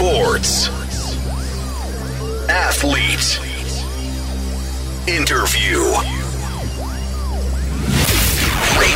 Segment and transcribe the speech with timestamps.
[0.00, 0.72] Sports.
[2.48, 3.36] Athlete.
[5.06, 5.76] Interview.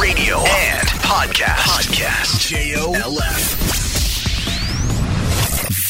[0.01, 1.93] Radio and podcast.
[1.93, 2.49] Podcast.
[2.49, 3.29] J-O-L-F.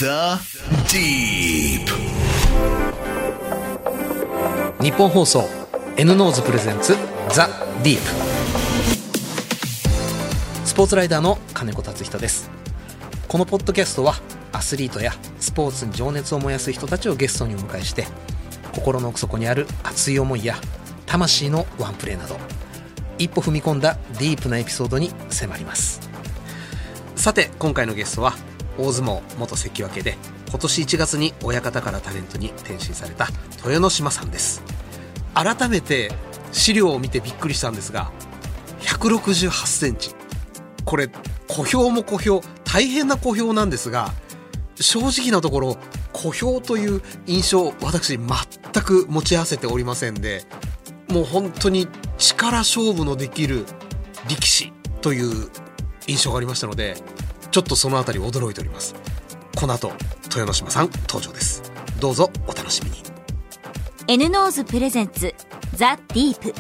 [0.01, 0.41] The
[0.89, 1.87] Deep.
[4.83, 5.49] 日本放送
[5.97, 6.97] N ノーズプレゼンツ
[7.31, 7.49] ザ・
[7.85, 8.03] ディープ
[10.67, 12.51] スポーツライダーの金子達人です
[13.29, 14.15] このポッドキャストは
[14.55, 18.07] アスリートやスポーツに情熱を燃やす人たちをゲストにお迎えして
[18.73, 20.57] 心の奥底にある熱い思いや
[21.07, 22.37] 魂のワンプレーなど
[23.19, 26.01] 一歩踏み込んだディープなエピソードに迫ります。
[27.15, 28.35] さて今回のゲストは
[28.79, 30.17] 大相撲元関脇で
[30.49, 33.29] 今年1月に親方からタレントに転身された
[33.59, 34.63] 豊ノ島さんです。
[35.35, 36.13] 改めて
[36.53, 38.11] 資料を見てびっくりしたんですが
[38.81, 40.15] 168センチ。
[40.85, 41.09] これ
[41.49, 44.13] 小表も小表大変な小表なんですが
[44.77, 45.77] 正直なところ
[46.13, 48.27] 小表という印象私全
[48.83, 50.45] く持ち合わせておりませんで
[51.09, 53.67] もう本当に力勝負のできる
[54.29, 55.51] 力士という
[56.07, 56.97] 印象がありましたので
[57.51, 58.97] ちょっとそのあたり驚いております。
[59.55, 59.93] この後
[60.25, 61.63] 豊ノ島さん登場です。
[62.01, 62.97] どうぞお楽しみに。
[64.09, 65.35] N ノーズプレゼンツ
[65.75, 66.53] ザ・ディープ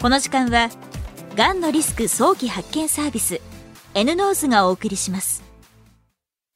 [0.00, 0.68] この時間は
[1.34, 3.40] がんのリスク早期発見サービス
[3.94, 5.42] N ノーズがお送りします。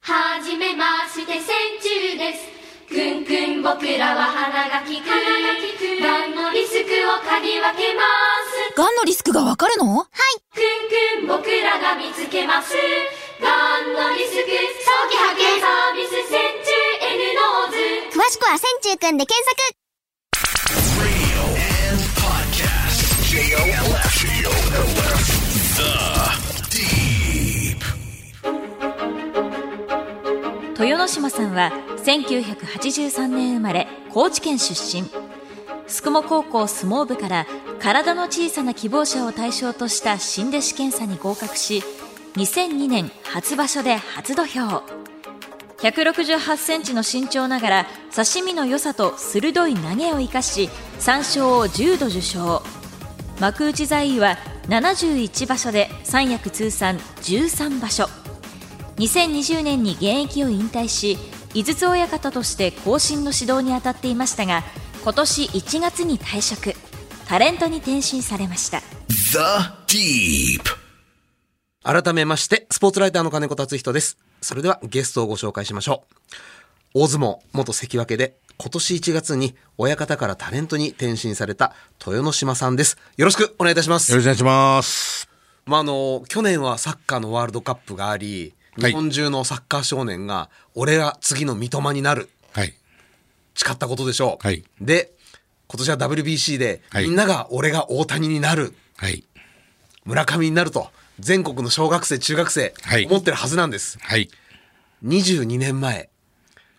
[0.01, 1.43] はじめまして線
[1.81, 2.47] 虫です。
[2.87, 5.05] くんくん僕らは鼻が利く。
[5.05, 8.01] がんのリスクを嗅ぎ分けま
[8.73, 8.75] す。
[8.75, 9.85] がんのリスクがわかるの？
[9.97, 10.07] はい。
[10.55, 10.57] く
[11.21, 12.73] んくん僕らが見つけます。
[13.41, 14.49] がんのリスク
[14.83, 16.71] 早期発見サービス千中
[17.05, 19.78] N ノーズ詳しくは千中くんで検索
[30.89, 31.71] 豊ノ島さんは
[32.03, 35.07] 1983年生まれ高知県出身。
[35.87, 37.45] 宿毛高校相撲部から
[37.79, 41.83] 体の小さな希望者を対象とした新弟子検査に合格し
[42.37, 44.83] 2002年初場所で初土俵。
[45.77, 50.71] 168センチの身長ながら刺身の良さと鋭い投げを生かし
[51.01, 52.63] 3勝を10度受賞。
[53.39, 54.39] 幕内在位は
[54.69, 58.18] 71場所で三役通算13場所。
[58.99, 61.17] 2020年に現役を引退し
[61.53, 64.63] 井筒親方として後進の指導に当たっていましたが
[65.03, 66.75] 今年1月に退職
[67.27, 69.37] タレントに転身されました The
[69.87, 70.61] Deep.
[71.83, 74.17] 改めまして、スポーツライターの金子達人です。
[74.41, 76.03] それではゲストをご紹介しましょ
[76.95, 77.01] う。
[77.01, 81.73] 大相撲元関脇で、今年1月に親方からタレントに転身された
[82.05, 82.97] 豊ノ島さんです。
[83.17, 84.11] よろしくお願いいたします。
[84.11, 85.29] よろしくお願いします。
[85.65, 92.73] まあ、あの、去年はサッカーのワールドカップがあり、はい日本中のサッカー少年が、俺が次の三笘になる、はい。
[93.55, 94.47] 誓ったことでしょう。
[94.47, 95.11] はいで、
[95.67, 99.23] 今年は WBC で、はいみんなが俺が大谷になる、はい。
[100.05, 103.97] 村上になると、全国の小学生、中学生、はい思ってるはずなんです。
[103.99, 104.29] はい。
[105.05, 106.09] 22年前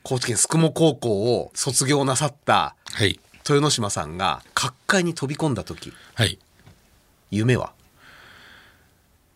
[0.02, 3.20] 高知県宿毛高校を卒業なさったはい。
[3.44, 6.38] 豊ノ島さんが角界に飛び込んだ時はい。
[7.30, 7.72] 夢は？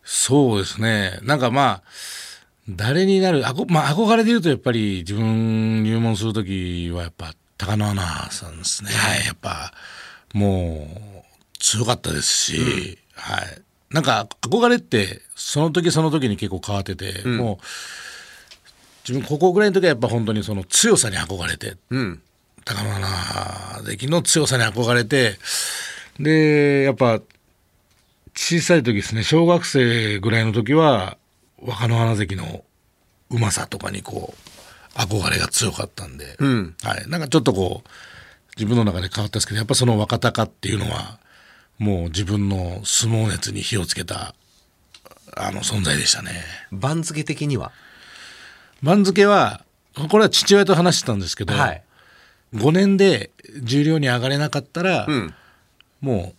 [0.03, 1.19] そうですね。
[1.23, 1.83] なんかまあ、
[2.67, 8.91] 誰になる、あこまあ憧れで言うとやっぱり自分入門するときはやっぱ高野アナさんですね。
[9.25, 9.71] やっぱ
[10.33, 13.61] もう強かったですし、はい。
[13.91, 17.65] なんか憧れってその時その時に結構変わってて、もう
[19.07, 22.21] 自分高校ぐらいの時はやっぱ本当にその強さに憧れて、うん。
[22.65, 25.37] 高野花関の強さに憧れて
[26.19, 27.21] でやっぱ
[28.35, 29.21] 小さい時ですね。
[29.21, 31.17] 小学生ぐらいの時は
[31.61, 32.63] 若野花関の
[33.29, 36.75] うまさとかにこう憧れが強かったんで、ん。
[36.83, 37.89] はい、なんかちょっとこう
[38.57, 41.19] 自分の中で変わったんですけどやっぱその若隆っていうのは
[41.77, 44.33] もう自分の相撲熱に火をつけた
[45.35, 46.31] あの存在でしたね。
[46.71, 47.71] 番付的には？
[48.81, 49.63] 番付は
[50.09, 51.83] これは父親と話してたんですけど、はい。
[52.53, 53.31] 5年で
[53.61, 55.33] 重量に上がれなかったら、ん。
[55.99, 56.33] も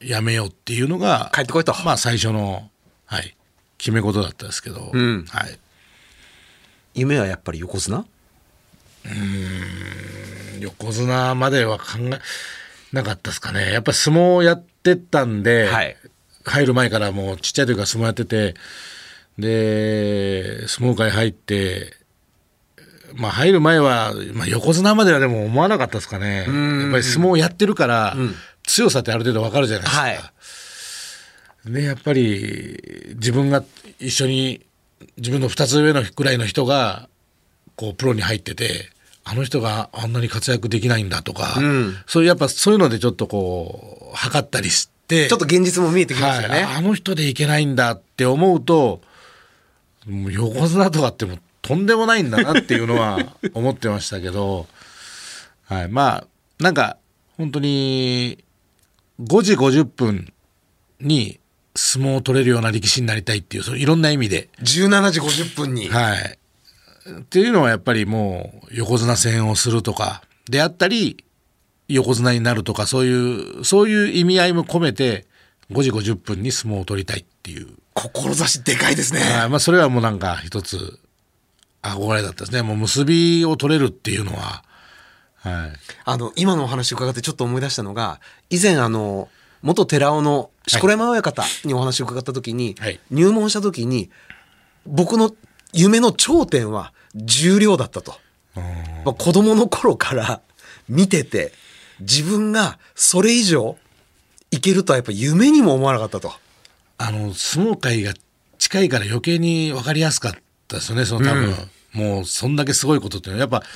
[0.00, 1.74] うやめようっていうのが帰ってこいと。
[1.84, 2.68] まあ最初の、
[3.04, 3.36] はい、
[3.82, 5.24] 決め事だったんですけど、ん。
[5.24, 5.58] はい、
[6.94, 8.04] 夢はやっぱり横綱？
[10.60, 12.20] 横綱までは考え
[12.92, 13.72] なかったですかね。
[13.72, 15.96] やっぱり相撲をやってたんで、はい。
[16.44, 18.54] 入る前からもうちっちゃい時から相撲やってて
[19.36, 21.96] で相撲界入って
[23.14, 26.36] まあ入る前は、まあ、横綱まではでも思わなかったですかね。
[26.36, 26.52] やっぱ
[26.98, 28.16] り相撲をやってるから、
[28.64, 30.02] 強さってある程度わかるじゃないですか。
[30.02, 30.20] はい
[31.66, 33.64] でやっぱり自分が
[33.98, 34.66] 一緒に
[35.16, 37.08] 自分の2つ上のくらいの人が
[37.76, 38.90] こうプロに入ってて
[39.24, 41.96] あの人があんなに活躍できないんだとか、ん。
[42.06, 46.64] そういうやっぱそういうのでちょっとこう測ったりしてちょっと現実も見えてきましたよね。
[46.64, 49.00] はい、あの人でいけないんだって思うと
[50.06, 53.18] もう横綱とかってもうとんでもないんだなっていうのは
[53.54, 54.66] 思ってましたけど、
[55.66, 56.26] はい、まあ
[56.58, 56.96] なんか
[57.36, 58.44] 本当に
[59.20, 60.32] 5時50分
[61.00, 61.38] に
[61.74, 65.88] 相撲を取れるような力士になりたいっていうそういろんな意味で、17時50分に。
[65.88, 66.38] はい、
[67.10, 71.24] っていうのはやっぱりもう横綱戦をするとかであったり
[71.88, 75.26] 横綱になるとかそういうそういう意味合いも込めて
[75.72, 79.20] 5時50分に相撲を取りたいっていう、志でかいですね。
[79.20, 79.48] はい。
[79.48, 80.98] まあ、それはもうなんか一つ
[81.82, 82.62] 憧れだったですね。
[82.62, 84.64] もう結びを取れるっていうのは、
[85.36, 85.72] はい、
[86.04, 88.20] あの、今のお話伺ってちょっと思い出したのが、
[88.50, 89.28] 以前あの、
[89.62, 93.00] 元寺尾の錣山親方にお話を伺った時に、はい。
[93.10, 94.10] 入門した時に、
[94.86, 95.34] 僕の
[95.72, 98.14] 夢の頂点は重量だったと。
[99.04, 100.40] まあ、子供の頃から
[100.88, 101.52] 見てて、
[102.00, 103.76] 自分がそれ以上
[104.50, 106.32] いけるとはやっぱ夢にも思わなかったと。
[106.98, 108.14] あの相撲界が
[108.58, 110.34] 近いから余計に分かりやすかっ
[110.68, 111.54] たですよねその多分、
[111.92, 113.66] もうそんだけすごいことっていうのはやっぱ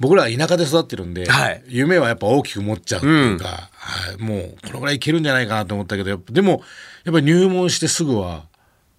[0.00, 1.62] 僕らは田舎で育ってるんで、はい。
[1.68, 6.62] 夢はやっぱ大きく持っちゃうっていうか、はい、もうこのぐらいいけるんじゃないかなと思ったけどでも
[7.04, 8.44] やっぱ入門してすぐは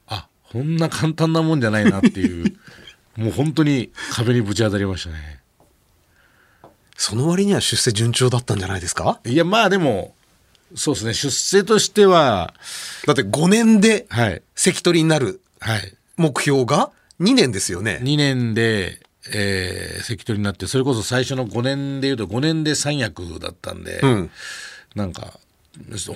[0.07, 2.57] あこんな簡単なもんじゃないなっていう
[3.17, 5.39] もう本当に壁にぶち当たりましたね。
[6.97, 9.19] その割には出世順調だったんじゃないですか？
[9.25, 10.15] いやまあでも
[10.75, 11.13] そうですね。
[11.13, 12.53] 出世としては
[13.05, 14.41] だって5年ではい。
[14.55, 15.93] 関取になるはい。
[16.17, 17.99] 目標が2年ですよね。
[18.03, 18.99] 2年で、
[19.33, 24.31] えー関取になってそれこそ最初の5年でいうと5年で三役だったんで、うん。
[24.93, 25.39] なんか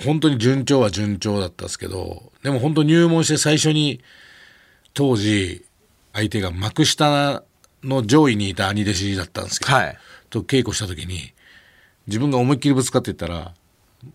[0.04, 4.00] 本当に順調は順調だったんですけどでも本当入門して最初に
[4.94, 5.64] 当時
[6.14, 7.42] 相手が幕下
[7.84, 9.98] の上位にいた兄弟子だったんですけど、はい
[10.30, 11.32] と稽古した時に
[12.06, 13.52] 自分が思いっきりぶつかっていったら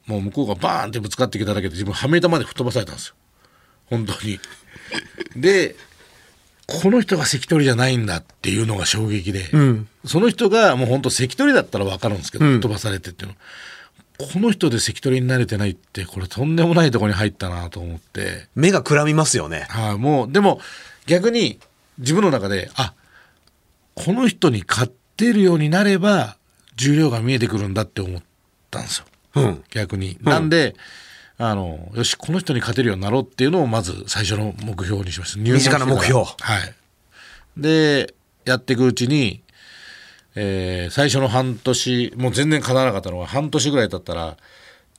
[0.08, 3.16] もう向こうがバーンってぶつかってきただけで自分はめ玉で吹っ飛ばされたんですよ
[3.88, 4.40] 本当に。
[5.36, 5.76] で
[6.68, 9.46] この人が関取じゃないんだっていうのが衝撃で、
[10.06, 13.36] その人がもう本当関取だったら分かるんですけど、吹っ飛ばされてっていうの
[14.18, 19.68] この人で関取になれてないってこれとんでもないところに入ったなと思って、目がくらみますよね。
[19.70, 20.60] はい、もうでも
[21.06, 21.60] 逆に
[22.00, 22.94] 自分の中であ
[23.94, 26.38] この人に勝ってるようになれば
[26.76, 28.24] 重量が見えてくるんだって思っ
[28.72, 29.64] たんですようん。
[29.70, 30.18] 逆に。
[30.22, 30.76] なんで
[31.38, 35.40] あのよしこの人に勝てるようになろうっていうのをまず最初の目標にしました。
[35.40, 36.24] 身近な目標。
[36.24, 36.76] はい。
[37.58, 38.14] で
[38.46, 39.42] やっていくうちに、
[40.36, 44.38] えー最初の半年もう全然勝たなかったのが半年ぐらい経ったら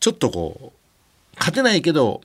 [0.00, 2.20] ちょっとこう勝てないけど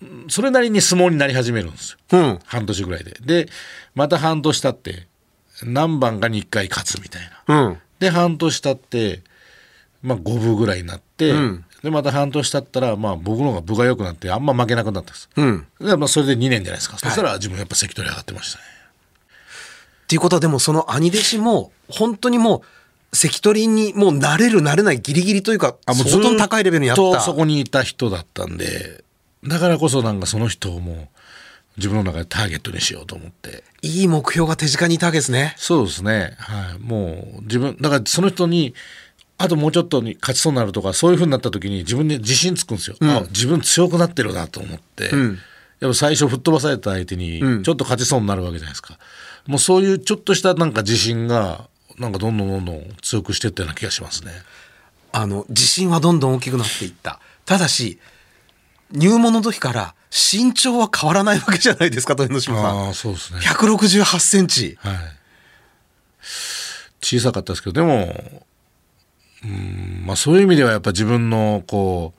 [0.00, 1.98] うんそれなりに相撲になり始めるんですよ。
[2.12, 2.38] うん。
[2.44, 3.16] 半年ぐらいで。
[3.20, 3.48] で
[3.94, 5.06] また半年経って
[5.64, 7.68] 何番かに1回勝つみたいな。
[7.68, 7.78] うん。
[7.98, 9.22] で半年経って、
[10.02, 15.66] まあ、5分ぐらいになって、うんでまた半年経ったら、まあ、僕の方が部が良くなってあんま負けなくなったんです、うん。
[15.80, 18.64] でまあ、それで2年じゃないですか、そしたら自分やっぱ関取上がってましたね。
[20.04, 27.20] っていうことはでもその兄弟子も本当にもう関取にもうなれるなれないギリギリというかあもう相当高いレベルにあった。
[27.20, 29.04] そこにいた人だったんで
[29.44, 31.08] だからこそなんかその人をもう
[31.76, 33.64] 自分の中でターゲットにしようと思って。
[33.80, 35.54] いい目標が手近にいたわけですね。
[35.56, 36.36] そうですね。
[36.38, 36.78] はい。
[36.78, 38.74] もう自分だからその人に
[39.42, 45.38] あともうちょっとに勝ちそうになるとかそういうふうになった時に自分に自信つくんですよ、あ自分強くなってるなと思って、ん。
[45.80, 47.64] やっぱ最初吹っ飛ばされた相手にん。
[47.64, 49.00] ちょっと勝ちそうになるわけじゃないですか、
[49.48, 51.66] もうそういうちょっとしたなんか自信が
[51.98, 54.30] なんかどんどんどんどん強くしていったような気がしますね。
[55.10, 57.18] あの自信はどんどん大きくなっていった。
[57.44, 57.98] ただし
[58.92, 62.86] 入門の時から身長は変わらないわけじゃないですか豊ノ島さん。
[62.86, 63.40] ああそうですね。
[63.40, 64.78] 168センチ。
[64.80, 64.94] はい。
[67.02, 68.46] 小さかったですけどでも
[69.44, 72.14] うんまあそういう意味ではやっぱ自分のこ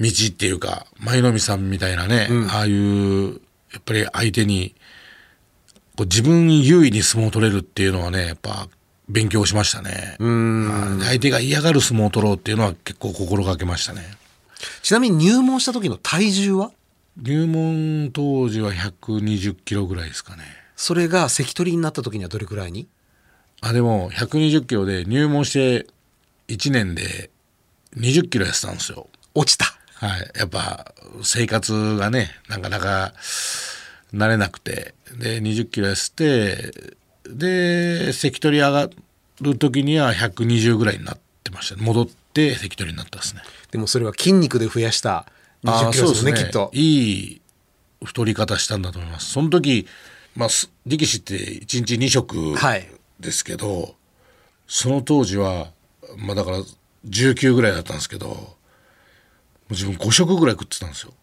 [0.00, 3.40] う道っていうか舞の海さんみたいなね、ああいう
[3.72, 4.74] やっぱり相手に
[5.96, 8.68] こう自分に優位に相撲を取れるっていうのはねやっぱ
[9.08, 10.16] 勉強しましたね。
[10.18, 11.04] はい。
[11.06, 14.02] 相手が嫌がる相撲を取ろうっていうのは結構心がけましたね。
[14.82, 16.72] ちなみに入門した時の体重は？
[17.20, 20.44] 入門当時は120キロぐらいですかね。
[20.76, 22.88] それが関取になった時にはどれくらいに？
[23.62, 25.86] あでも120キロで入門して
[26.48, 27.30] 1年で
[27.96, 29.08] 20キロ痩せたんですよ。
[29.34, 29.64] 落ちた
[30.06, 30.30] はい。
[30.36, 30.92] やっぱ
[31.22, 33.14] 生活がね、なかなか
[34.12, 34.94] 慣れなくて。
[35.16, 36.72] で、20キロ痩せて、
[37.28, 38.90] で、関取上が
[39.40, 41.82] る時には120ぐらいになってましたね。
[41.84, 43.42] 戻って関取になったですね。
[43.70, 45.26] でもそれは筋肉で増やした
[45.64, 47.40] 20キロですよねきっといい
[48.04, 49.30] 太り方したんだと思います。
[49.30, 49.86] その時
[50.34, 52.88] まあす力士って1日2食はい
[53.22, 53.94] ですけど、
[54.66, 55.72] その当時は
[56.18, 56.58] まあだから
[57.08, 58.56] 19ぐらいだったんですけど
[59.70, 61.14] 自分5食ぐらい食ってたんですよ。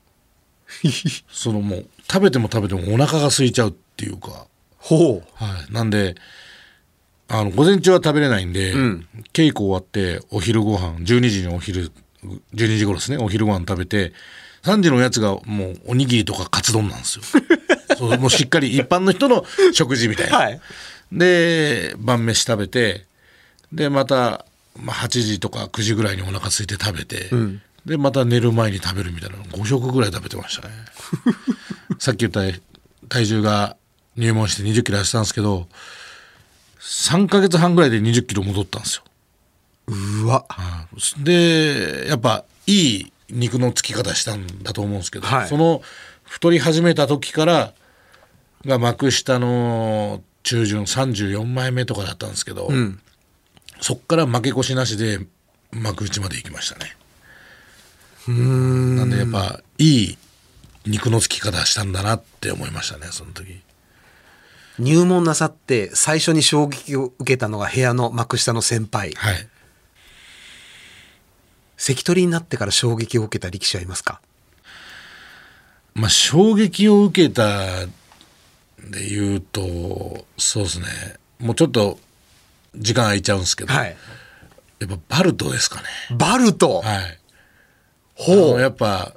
[1.31, 4.47] そのもう食べても食べてもお腹が空いちゃうっていうか。
[4.77, 5.43] ほう。
[5.43, 6.15] はい、なんで
[7.27, 8.73] あの午前中は食べれないんで、
[9.33, 11.91] 稽古終わってお昼ご飯12時にお昼
[12.55, 13.17] 12時頃ですね。
[13.17, 14.13] お昼ご飯食べて
[14.63, 17.23] 3時のおやつがもうおにぎりとかカツ丼なんですよ。
[17.97, 20.61] そうもうしっかり一般の人の食事みたいな、はい。
[21.11, 23.05] で晩飯食べて
[23.71, 27.29] でまた、まあ、8時とか9時ぐらいにお腹空いて食べて、
[27.85, 30.73] でまた寝る前に食べるみたいなの5食ぐらい食べてましたね。
[31.99, 32.41] さっき言った
[33.09, 33.75] 体重が
[34.15, 35.67] 入門して2 0キロ痩せたんですけど
[36.81, 39.03] 3ヶ月半ぐらいで2 0キロ戻ったんですよ。
[39.87, 40.45] うわ。
[41.17, 45.81] でやっぱいい肉のつき方したんだと思うんですけど、はいその
[46.23, 47.73] 太り始めた時から
[48.65, 52.99] が幕下の中旬34枚目とかだったんですけど、ん
[53.81, 55.19] そっから負け越しなしで
[55.71, 56.97] 幕内まで行きましたね。
[58.27, 60.17] なんでやっぱいい
[60.87, 63.61] 肉のつき方したんだなって思いましたねその時。
[64.79, 69.11] 入門なさって最初に衝撃を受けたのが部屋の幕下の先輩。
[69.13, 69.47] はい
[71.77, 74.19] 関取になってから衝撃を受けた力士はいますか？
[75.93, 77.85] まあ、衝撃を受けた
[78.91, 80.85] で言うとそうですね
[81.39, 81.99] もうちょっと
[82.75, 83.95] 時間空いちゃうんですけど、はい。
[84.79, 85.87] やっぱバルトですかね。
[86.11, 87.19] バルト、はい。
[88.15, 89.13] ほうやっぱ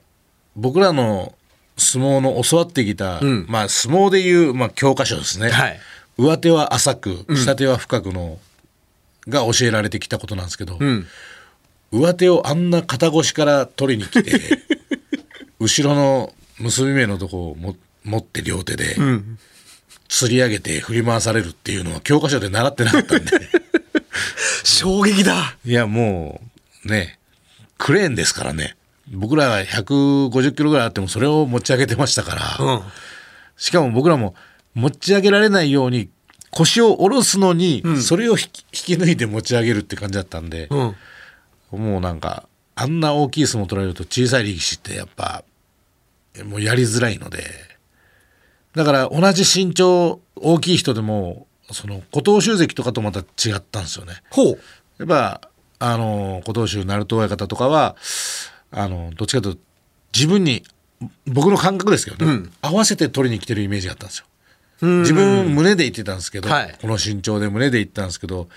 [0.57, 1.35] 僕らの
[1.77, 5.81] 相撲の教わってきた、んまあ相撲でいう、まあ、教科書ですね、はい
[6.19, 8.39] 上手は浅く下手は深くの、
[9.29, 11.07] が教えられてきたことなんですけど、うん。
[11.91, 14.41] 上手をあんな肩越しから取りに来て
[15.59, 18.97] 後ろの結び目のとこをも持って両手で、
[20.09, 23.31] 釣り上げて振り回されるっていうのは教科書で習ってなかったんで。
[24.65, 25.57] 衝撃だ。
[25.65, 26.41] いやも
[26.85, 27.19] うね
[27.79, 28.77] クレーンですからね。
[29.13, 32.83] 僕らが150キロぐらいあってもそれを持ち上げてましたから、うん。
[33.57, 34.35] しかも僕らも
[34.75, 36.09] 持ち上げられないように
[36.51, 41.81] 腰を下ろすのに、それを引き引き抜いて持ち上げるって感じだったんで、うん。
[41.81, 45.45] もうなんかあんな大きい相撲取られると小さい力士ってやっぱ
[46.45, 47.45] もうやりづらいので
[48.75, 54.15] だから同じ身長大きい人でもその琴欧洲関とかとまた違ったんですよね。
[54.31, 54.59] ほう。
[54.99, 55.41] やっぱ
[55.79, 57.97] あの琴欧洲鳴門親方とかは
[58.71, 59.61] あのどっちかというと
[60.15, 60.63] 自分に
[61.27, 64.27] 僕の感覚ですけどね、合わせて取りに来てるイメージがあったんですよ。
[64.83, 68.49] 自分胸で言ってたんですけど、はいこの身長で胸で言ったんですけど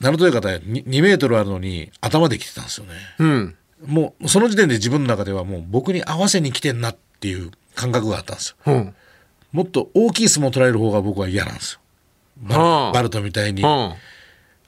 [0.00, 2.94] 鳴門親方 2, 2メートルあるのに頭で来てたんですよね。
[3.18, 3.56] うん。
[3.86, 8.56] もうその時点で自分の中ではもう僕に合わせに来てんなっていう感覚があったんですよ。
[8.66, 8.94] うん。
[9.52, 11.80] もっと大きい相撲を取られる方が僕は嫌なんですよ。
[12.42, 13.94] バル,、はあバルトみたいにうん。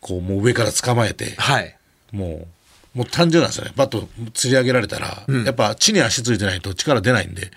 [0.01, 1.77] こうもう上から捕まえて、はい。
[2.11, 2.47] も
[2.95, 3.73] うもう単純なんですよね。
[3.77, 7.51] バッと釣り上げられたら、やっぱ地に足ついてないと力出ないんで、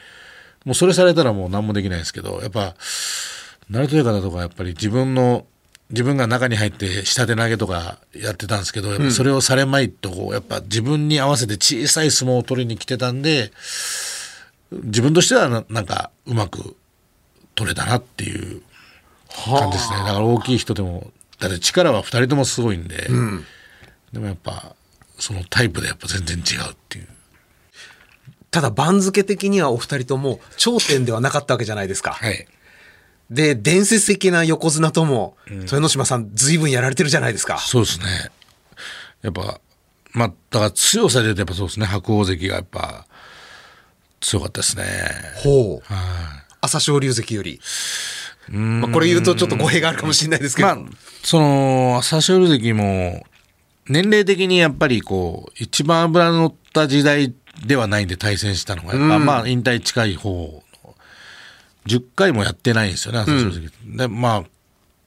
[0.64, 2.76] もうそれされたらもう何もできないですけど、やっぱ
[3.70, 5.46] 鳴門親方とかやっぱり自分の
[5.90, 13.52] 自分が中に入って下手投げとかやってたんですけど、やっぱそれをされまいとこうやっぱ自分に合わせて小さい相撲を取りに来てたんで、
[14.72, 16.76] 自分としてはななんかうまく
[17.56, 18.62] 取れたなっていう
[19.46, 19.98] 感じですね。
[19.98, 23.08] だから大きい人でもだって力は2人ともすごいんで、
[24.14, 24.76] でもやっぱ
[25.18, 27.08] そのタイプでやっぱ全然違うっていう。
[28.52, 32.12] ただ番付的にはお二人とも頂点ではなかったわけじゃないですか。
[32.14, 32.48] はい。
[33.30, 37.58] で、伝説的な横綱とも、豊ノ島さん随分やられてるじゃないですか。
[37.58, 38.06] そうですね。
[39.24, 39.60] やっぱ、
[40.14, 41.86] まあ、だから強さで言うとやっぱそうですね。
[41.86, 43.06] 白鵬関がやっぱ
[44.22, 44.86] 強かったですね。
[45.44, 45.94] ほう。
[46.66, 47.60] 朝青龍関より。
[48.50, 50.68] まあ、これ言うとちょっと語弊があるかもしれないですけど。
[50.68, 50.78] まあ、
[51.24, 53.26] その、朝青龍関も、
[53.88, 57.34] 年齢的にやっぱりこう、一番脂の乗った時代
[57.66, 60.94] ではないんで対戦したのが、やっぱまあ、引退近い方の、
[61.88, 63.98] 10回もやってないんですよね、朝青龍関。
[63.98, 64.44] で、まあ、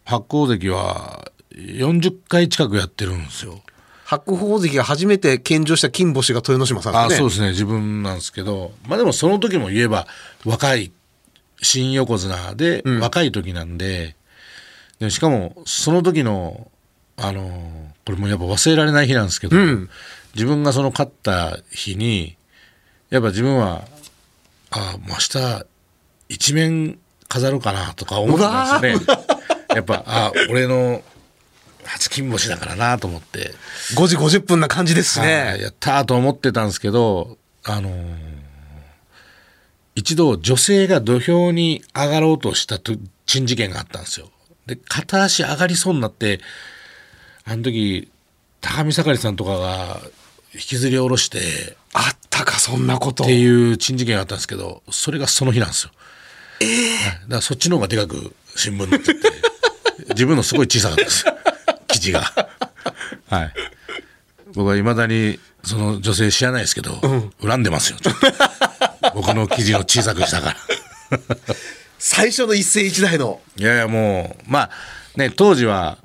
[0.04, 3.60] 白鵬関は40回近くやってるんですよ。
[4.04, 7.18] 白鵬関が初めて献上した金星が豊ノ島さんあですね。
[7.18, 10.06] そうですね自分なんですけどまあでもその時も言えば
[10.46, 10.90] 若い
[11.62, 14.16] 新横綱で若い時なんで,、
[15.00, 16.70] でしかもその時の
[17.16, 19.56] あのこれもやっぱ忘れられない日なんですけど、
[20.34, 22.36] 自分がその勝った日に
[23.10, 23.84] やっぱ自分は
[24.70, 25.66] あもう明日
[26.28, 26.98] 一面
[27.28, 29.24] 飾るかなとか思ってたんですよね。
[29.74, 31.02] やっぱあ俺の
[31.84, 33.54] 初金星だからなと思って。
[33.96, 35.26] 5時50分な感じですしは。
[35.26, 38.27] やったーと思ってたんですけど、あのー
[39.98, 42.92] 一度女性が土俵に上がろうとしたと
[43.26, 44.30] 珍事件があったんですよ。
[44.64, 46.38] で、片足上がりそうになって、
[47.44, 48.08] あの時、
[48.60, 50.00] 高見盛さんとかが
[50.54, 53.24] 引きずり下ろして、あったか、そんなこと。
[53.24, 55.90] っていう珍事件があったんですけど、それがその日なんですよ。
[56.60, 59.32] ええだからそっちの方がでかく新聞になっちゃって、
[60.14, 61.24] 自分のすごい小さかったです。
[61.88, 62.20] 記事が。
[63.26, 63.54] はい。
[64.54, 67.00] 僕は未だにその女性知らないですけど、
[67.42, 67.98] 恨んでますよ。
[69.14, 70.56] 僕の記事を小さくしたから。
[71.98, 73.40] 最初の一世一代の。
[73.56, 74.70] いやいやもう、まあ
[75.16, 75.98] ね、当時は、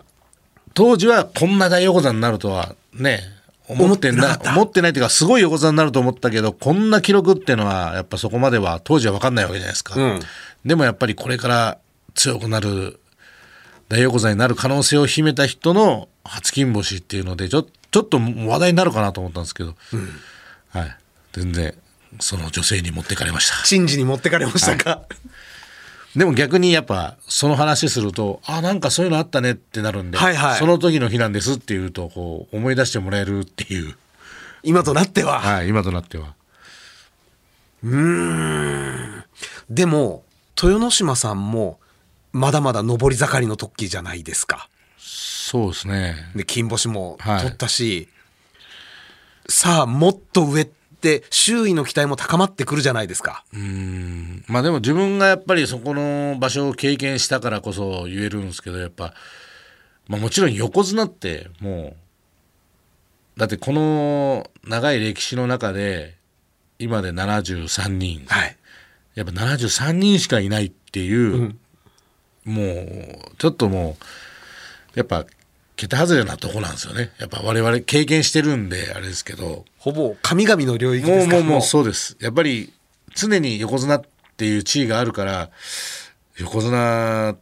[0.74, 3.22] 当時はこんな大横綱になるとはね、
[3.68, 9.96] 思ってな思ってなかった思ってないっていうか、すごい横綱になると思ったけど、こんな記録っていうのは、やっぱそこまでは当時は分かんないわけじゃないですか。
[9.96, 10.20] うん
[10.66, 11.78] でもやっぱりこれから
[12.16, 13.00] 強くなる、
[13.90, 19.76] 大横綱になる可能性を秘めた人の初金星っていうので、ちょちょっと話題になるかなと思ったんですけど、
[20.70, 20.98] はい。
[21.34, 21.76] 全然、
[22.20, 23.64] その女性に持ってかれました。
[23.66, 25.04] 珍事に持ってかれましたか、
[26.16, 30.60] でも逆にやっぱその話するとあなんかそういうのあったねってなるんで、はいはい。
[30.60, 33.96] その時の日なんですっていうとこう思い出してもらえるっていう、
[34.62, 35.40] 今となっては？
[35.40, 36.36] はい、今となっては。
[39.70, 40.24] でも、
[40.56, 41.80] 豊ノ島さんも、
[42.32, 44.70] まだまだ上り盛りの時じゃないですか。
[44.98, 46.16] そうですね。
[46.36, 47.42] で、金星もはい。
[47.42, 48.08] 取ったし、
[49.50, 50.83] さあ、もっと上って、
[51.30, 53.44] 周囲の期待も高まってくるじゃないですか。
[54.48, 59.14] まあでも自分がやっぱりそこの場所を経験したからこそ言えるんですけどやっぱ、
[60.08, 61.96] まあ、もちろん横綱っても
[63.36, 66.16] うだってこの長い歴史の中で
[66.80, 68.58] 今で73人、はい。
[69.16, 71.56] やっぱ73人しかいないっていう、
[72.46, 73.98] もうちょっとも
[74.96, 75.26] うやっぱ
[75.84, 77.12] 桁外れなとこなんですよね。
[77.20, 79.66] やっぱ我々経験してるんであれですけど。
[79.78, 81.36] ほぼ神々の領域ですか？
[81.36, 82.16] もうもうもうそうです。
[82.22, 82.72] やっぱり
[83.16, 84.02] 常に横綱っ
[84.38, 85.50] ていう地位があるから
[86.38, 87.36] 横綱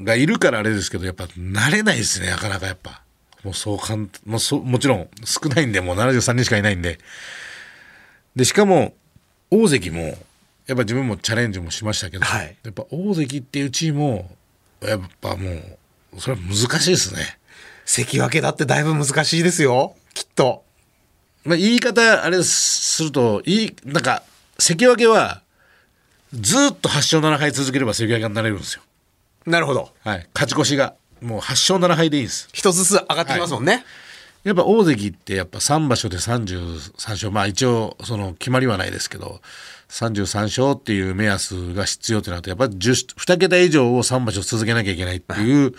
[0.00, 3.02] がいるからあれですけどやっぱ慣れないですねなかなかやっぱ。
[3.42, 6.98] もうそうかんもうそうもちろん少ないんでもう73人しかいないんで。
[8.36, 8.94] でしかも
[9.50, 10.16] 大関もやっ
[10.68, 12.56] ぱ自分もチャレンジもしましたけど、はい。
[12.62, 14.30] やっぱ大関っていう地位も
[14.82, 15.50] やっぱも
[16.16, 17.38] うそれは難しいですね。
[17.84, 19.94] 関脇だってだいぶ難しいですよ。
[20.14, 20.64] きっと。
[21.44, 24.22] まあ、言い方あれするといいなんか
[24.58, 25.42] 関脇は
[26.32, 28.82] ずっと8勝7敗続ければ関脇になれるんですよ。
[29.46, 29.90] なるほど。
[30.02, 32.48] はい、勝ち越しがもう8勝7敗でいいんです。
[32.52, 33.84] 一つずつ上がってきますもんね。
[34.44, 39.40] やっぱ大関ってやっぱ3場所で33勝まあ一応その決まりはないですけど
[39.88, 45.72] 33勝っていう目安が必要ってなるとやっぱり10 2桁以上を3場所続けなきゃいけないっていう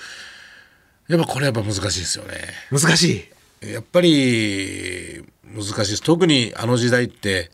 [1.07, 2.33] やっぱこれやっぱ難しいですよね。
[2.71, 3.27] 難し
[3.61, 3.71] い？
[3.73, 7.51] やっぱり難しいです特にあの時代って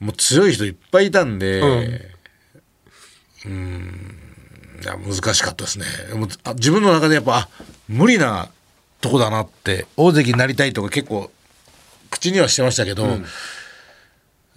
[0.00, 1.60] もう強い人いっぱいいたんで、
[3.44, 4.16] うん、
[4.82, 7.48] いや難しかったですねもうあ自分の中でやっぱあ
[7.88, 8.48] 無理な
[9.00, 11.30] とこだなって大関になりたいとか結構
[12.10, 13.24] 口にはしてましたけど、うん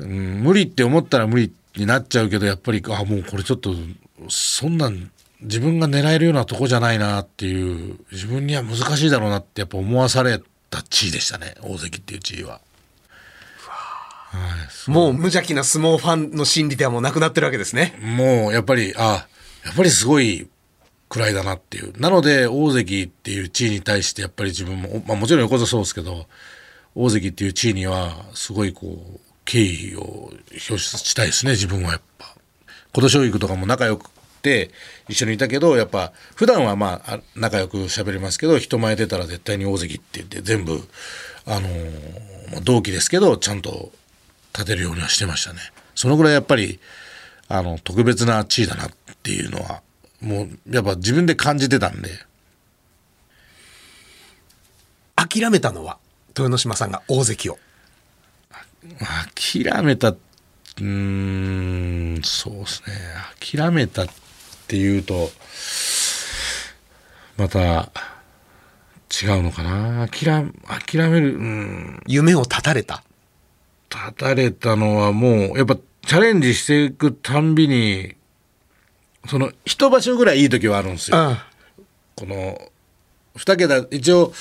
[0.03, 3.75] 無理って思ったら無理になっちゃうけどやっぱりあもうこれちょっと
[4.29, 12.61] そんなん自分が狙えるようなとこじゃないなっていう自分には難しいだろうなってやっぱ思わされた地位でしたね大関っていう地位は。
[14.87, 17.99] もう無邪気な相撲ファンの心理ではもうなくなってるわけですね。
[18.01, 19.27] もうやっぱりあ
[19.65, 20.47] やっぱりすごい
[21.09, 26.27] 位だなっていうなので大関っていう地位に対してやっぱり自分も、まあ、もちろん横綱そうですけど
[26.95, 32.35] 大関っていう地位にはすごいこう敬意を表したいですね自分はやっぱ
[32.93, 34.09] 琴奨育とかも仲良く
[34.41, 34.71] て
[35.07, 40.81] 一緒にいたけどやっぱ普段はまああ仲良く喋れますけど人前出たら絶対に大関って言って全部
[41.45, 43.91] あのーまあ同期ですけどちゃんと
[44.53, 45.59] 立てるようにはしてましたね。
[45.95, 46.79] そのぐらいやっぱり
[47.47, 48.89] あの特別な地位だなっ
[49.23, 49.81] ていうのは
[50.19, 52.09] もうやっぱ自分で感じてたんで。
[55.15, 55.97] 諦めたのは
[56.29, 57.59] 豊ノ島さんが大関を。
[59.53, 62.95] 諦めたうーんそうですね。
[63.39, 64.13] 諦めたって
[64.77, 65.29] いうと
[67.37, 67.91] また
[69.23, 70.07] 違うのかな？
[70.07, 70.25] 諦
[70.67, 73.03] 諦めるうん夢を絶たれた。
[73.89, 78.15] 立たれたのはもうやっぱチャレンジしていくたんびに
[79.27, 81.17] その一場所ぐらいいい時はあるんですよ。
[81.17, 81.37] うん。
[82.15, 82.57] この
[83.35, 84.33] 2桁一応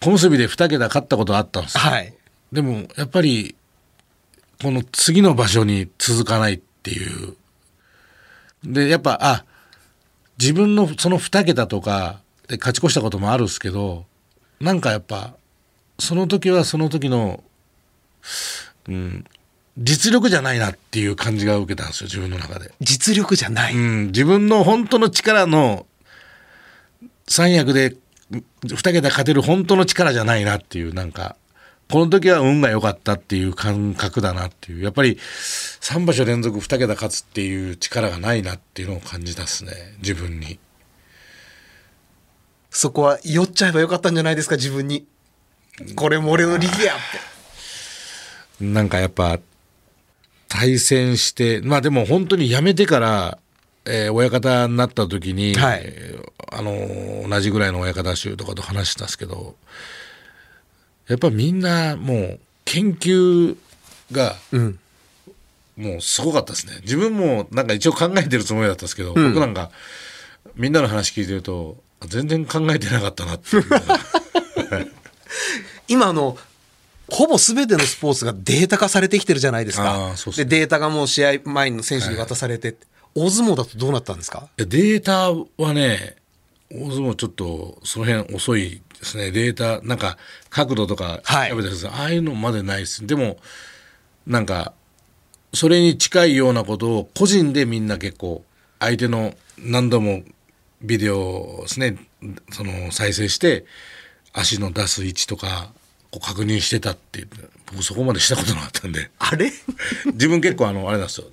[0.00, 1.80] 小結で2桁勝ったことあったんですよ。
[1.80, 2.14] はい。
[2.52, 3.54] でもやっぱり
[4.62, 7.36] この次の場所に続かないっていう
[8.64, 9.44] でやっぱあ
[10.38, 14.04] 自分のその2桁とかで勝ち越したこともあるんですけど
[14.60, 15.34] なんかやっぱ
[15.98, 17.42] その時はその時の、
[18.88, 19.24] うん、
[19.78, 22.72] 実力じゃないなっていう感じが受けたんですよ自分の中で。
[22.80, 23.74] 実力じゃない。
[23.74, 25.86] うん、自分の本当の力の
[27.28, 27.96] 三役で
[28.30, 31.36] 二桁勝てる本当の力じゃないなっていうなんか
[31.90, 40.58] この時は運が良かったっていう感覚だなっていうやっぱり3場所連続二桁勝つっていう力がないなっていうのを感じたっすね自分に
[42.76, 45.06] そこは酔っちゃえばよかったんじゃないですか、自分に。
[45.94, 46.96] これも俺の力やっ
[48.58, 48.64] て。
[48.64, 49.38] なんかやっぱ
[50.48, 53.38] 対戦してまあでも本当に辞めてから、
[53.86, 59.56] えー親方になった時に、はいえーあのー同じぐらいの親方衆とかと話したんですけど
[61.08, 63.56] やっぱみんなもう研究
[64.12, 64.78] がうん。
[65.76, 66.78] もうすごかったですね。
[66.82, 69.70] 自分もなんか一応考えてるつもりだったんですけど、僕なんか
[70.54, 73.64] みんなの話聞いてると全然考えてなかったなっていう。
[75.88, 76.36] 今あの、
[77.08, 80.16] ほぼ全てのスポーツがデータ化されてきてるじゃないですあかー。
[80.16, 80.44] そうっすね。
[80.46, 82.76] で、データがもう試合前の選手に渡されて、
[83.14, 84.48] 大相撲だとどうなったんですか？
[84.56, 85.30] データ
[85.62, 86.16] はね、
[86.70, 89.30] 大相撲ちょっとその辺遅いですね。
[89.30, 90.18] データ、なんか
[90.50, 93.06] 角度とかはい調べたりする、ああいうのまでないです。
[93.06, 93.38] でも、
[94.26, 94.72] なんか、
[95.54, 98.44] それに近いようなことを個人でみんな結構、
[98.80, 100.22] 相手の何度も
[100.82, 101.96] ビデオをですね、
[102.50, 103.64] その再生して、
[104.32, 105.72] 足の出す位置とか、
[106.10, 107.26] こう確認してたって
[107.72, 109.10] 僕そこまでしたことなかったんで。
[109.18, 109.52] あれ？
[110.12, 111.26] 自分結構あのあれなんですよ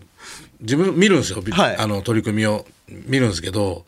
[0.62, 3.86] 自分見るんですよ、びはいあの取り組みを見るんですけど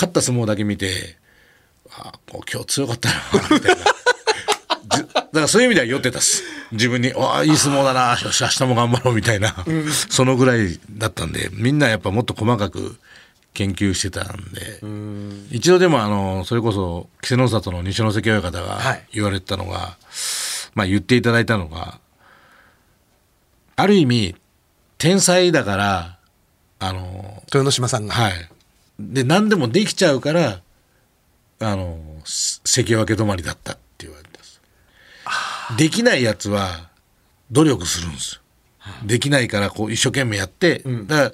[0.00, 1.16] 勝った相撲だけ見て
[1.92, 2.12] あ
[2.50, 3.14] 今日強かったな
[3.50, 3.84] みたいな。
[4.96, 6.42] じだからそういう意味では酔ってたっす。
[6.72, 9.54] 自分に「ああいい相撲だなよし明日も頑張ろう」みたいな、
[10.08, 12.96] そのぐらいだったんでみんなやっぱもっと細かく
[13.52, 14.80] 研究してたんで。
[15.54, 19.06] 一度でもあのそれこそ稀勢の里の西関親方はがい。
[19.12, 19.96] 言われてたのが、
[20.74, 21.98] まあ言っていただいたのが
[23.76, 24.34] ある意味
[24.98, 26.18] 天才だから
[26.78, 28.14] あの豊ノ島さんが。
[28.14, 28.48] はい
[29.12, 30.60] で何でもできちゃうから
[31.60, 34.60] あのす関脇止まりだったって言われてます。
[35.76, 36.88] できないやつは
[37.50, 38.40] 努力するんですよ。
[39.04, 41.32] できないからこう一生懸命やって、だから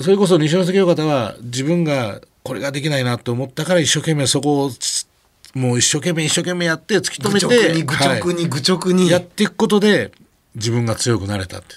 [0.00, 5.06] それこそ西関親方は自分がこれができないなと思ったから一生懸命そこをつ
[5.54, 8.34] もう一生懸命一生懸命やって突き止愚めて直に愚直はい。
[8.34, 9.10] に愚直に。
[9.10, 10.12] やっていくことで
[10.56, 11.76] 自分が強くなれたって。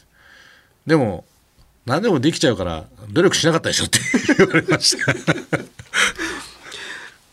[0.86, 1.26] でも
[1.88, 4.00] 何でもできちゃうから努力しなかったでしょって
[4.38, 5.14] 言われました。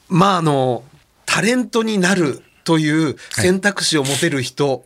[0.08, 0.84] まああの、
[1.26, 4.84] タレントになるという選択肢を持てる人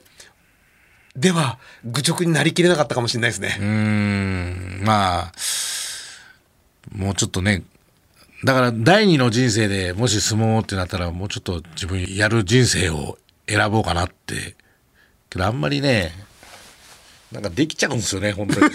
[1.15, 3.59] では、愚直になりきれなかったかもしれないですね。
[3.61, 4.81] うーん。
[4.85, 5.33] まあ
[6.91, 7.63] もうちょっとね
[8.45, 14.57] だから第二の人生でもし相撲ってなったらもうちょっと自分やる人生を選ぼうかなって。
[15.31, 16.13] けどあんまりね
[17.33, 18.67] なんかできちゃうんですよね本当に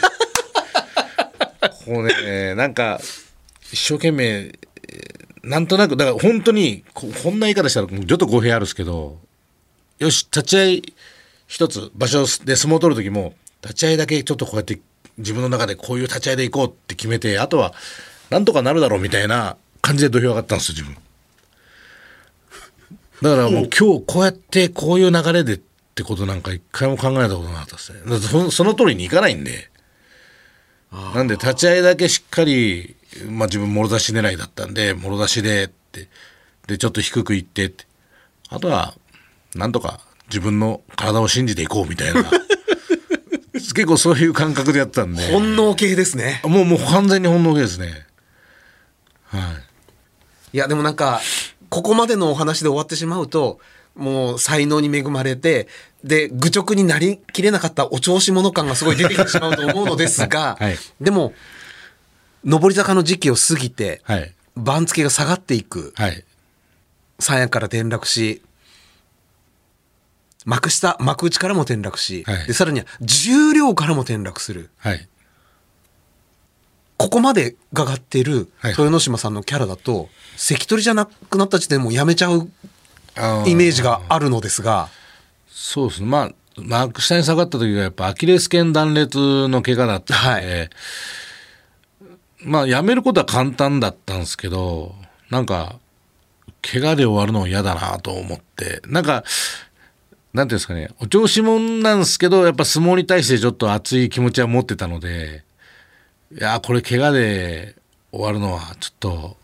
[1.69, 2.99] こうねなんか
[3.71, 9.19] 一生懸命えーなんとなくだから本当にここんな言い方したらちょっと語弊あるんですけど
[9.99, 10.93] よし立ち合い
[11.47, 14.79] 一つ場所で相撲を取る時も立ち合いだけちょっとこうやって
[15.17, 17.73] 自分の中でこういう立ち合いでいこうって決めてあとは
[18.29, 20.97] なんとかなるだろうみたいな感じで土俵上がったんですよ自分。
[23.21, 25.59] だからもう今日こうやってこういう流れでっ
[25.95, 28.51] てことなんか一回も考えたことなかったですね。
[28.51, 29.69] その通りにいかないんで
[31.15, 32.95] なんで立ち合いだけしっかり、
[33.29, 36.07] まあ自分もろ差し狙いだったんで、もろ差しでって、
[36.67, 37.85] で、ちょっと低くいってって、
[38.49, 38.93] あとは、
[39.55, 42.23] なんとか自分の体を信じていこうみたいな、
[43.53, 46.41] 結構そういう感覚でやってたんで、本能系ですね。
[46.43, 48.05] もうもう完全に本能系ですね。
[49.25, 49.41] はい。
[50.53, 51.21] いや、でもなんか、
[51.69, 53.59] ここまでのお話で終わってしまうと、
[53.95, 55.67] もう才能に恵まれて、
[56.03, 61.33] で、愚直になりきれなかったお調子者感がすごい出てきてしまうと思うのですが、 はいでも、
[62.45, 64.33] 上り坂の時期を過ぎて、はい。
[64.55, 66.23] 番付が下がっていく、はい。
[67.19, 68.41] 三役から転落し、
[70.45, 74.69] 幕下、幕内からも転落し、はいで、さらには重量からも転落する。
[74.77, 75.07] はい。
[76.97, 78.23] ここまでががってい
[78.63, 82.49] 豊ノ島さんのキャラだと、関取じゃなくなった時点でもうやめちゃう
[83.45, 84.89] イメージがあるのですが、
[85.55, 86.07] そうですね。
[86.09, 90.71] まあ、幕下に下がった時がやっぱアキレス腱断裂の怪我だったんで、
[92.39, 94.95] まあ、やめることは簡単だったんですけど、
[95.29, 95.79] なんか、
[96.63, 99.23] 怪我で終わるのは嫌だなと思って、なんか、
[100.33, 105.43] なんていうんですかね、お調子者なんですけど、やっぱ相撲に対してちょっと熱い気持ちは持ってたので、
[106.31, 107.75] いや、これ怪我で
[108.11, 109.37] 終わるのはちょっと、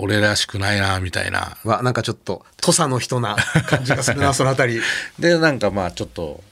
[0.00, 1.56] 俺らしくないな、みたいな。
[1.64, 3.36] はなんかちょっと土佐の人な
[3.68, 4.80] 感じがするな そのあたり
[5.18, 6.42] でなんかまあちょっと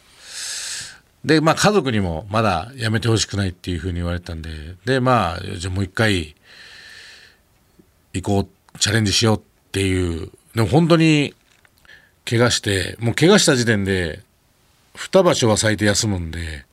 [1.24, 4.50] で、まあ家族にもまだやめてほしくないっていうふうに言われてたんで、
[4.84, 6.34] で、まあ、じゃあもう一回
[8.14, 9.40] 行こう、チャレンジしようっ
[9.72, 11.34] ていう、でも本当に
[12.24, 14.22] 怪我して、もう怪我した時点で、
[14.94, 16.64] 二場所は最低休むんで、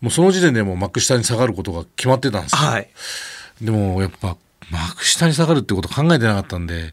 [0.00, 2.58] もうその時点でもう幕下に下がることが決まってたんですよ。
[2.58, 2.88] はい。
[3.60, 4.36] でもやっぱ
[4.70, 6.92] 幕下に下がるってこと考えてなかったんで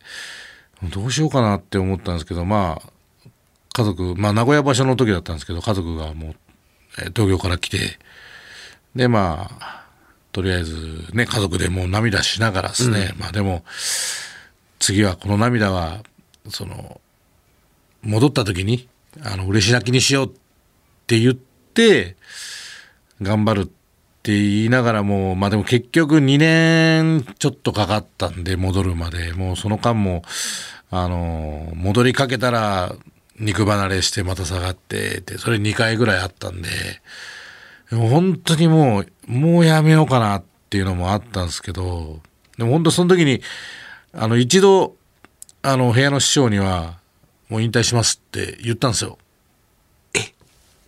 [0.83, 2.89] どうしようかなって思ったんですけどまあ
[3.73, 6.35] 家族まあ名古屋場所の時だったんですけど家族がもう
[6.99, 7.99] えー東京から来て
[8.95, 9.85] でまあ
[10.31, 13.63] とりあえずね家族でもう涙しながらですね、まあでも
[14.79, 16.01] 次はこの涙は
[16.49, 16.99] その
[18.01, 18.87] 戻った時に
[19.23, 20.29] あの嬉し泣きにしようっ
[21.05, 22.15] て言って
[23.21, 23.80] 頑張るって
[24.23, 30.23] 言いながらも、まあでも結局2年ちょっとかかったんで戻るまで、もうその間も、
[30.91, 32.95] あの、戻りかけたら
[33.39, 36.69] 肉離れしてまた下がってって、それ2回ぐらいあったんで、
[37.89, 42.19] でも本当にもう、もうやめようかなっていうのもあったんですけど、
[42.57, 43.41] でも本当その時に、
[44.13, 44.95] あの一度、
[45.63, 46.99] あの部屋の師匠には、
[47.49, 49.17] もう引退しますって言ったんですよ。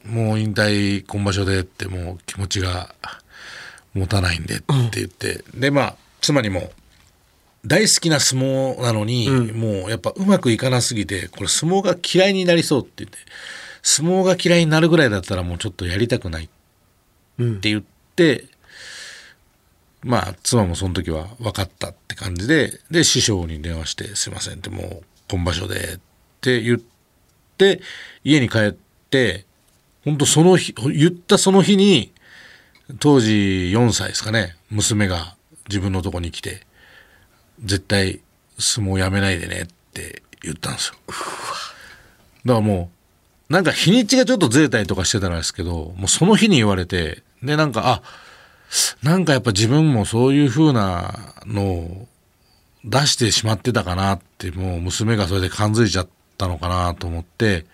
[0.05, 2.93] もう引退今場所でってもう気持ちが
[3.93, 6.71] 持たないんでって言って、でまあ妻にも
[7.65, 13.17] 大好きな相撲なのに、もうやっぱうまくいかなすぎてこれ相撲が嫌いになりそうって言って。
[13.84, 17.84] 相撲が嫌いになるぐらいだったらもうちょっとやりたくないって言っ
[18.15, 18.45] て、
[20.01, 25.99] まあ妻もその時は分かったって感じでで師匠に電話して「すいません」ってもう今場所でっ
[26.41, 26.79] て言っ
[27.58, 27.82] て
[28.23, 28.75] 家に帰っ
[29.10, 29.45] て
[30.06, 32.12] 本当その日言ったその日に
[32.99, 35.35] 当時4歳ですかね娘が
[35.69, 36.65] 自分のとこに来て
[37.63, 38.21] 「絶対
[38.59, 40.95] 相撲やめないでね」って言ったんですよ。
[41.07, 42.91] だからも
[43.49, 48.01] うなんか日にちがちょっとずれたりとかしてたらですけどもうその日に言われてでなんかあ
[49.01, 52.07] なんかやっぱ自分もそういう風なのを
[52.83, 57.65] 出してしまってたかなってもう娘がそれで感づいちゃったのかなと思って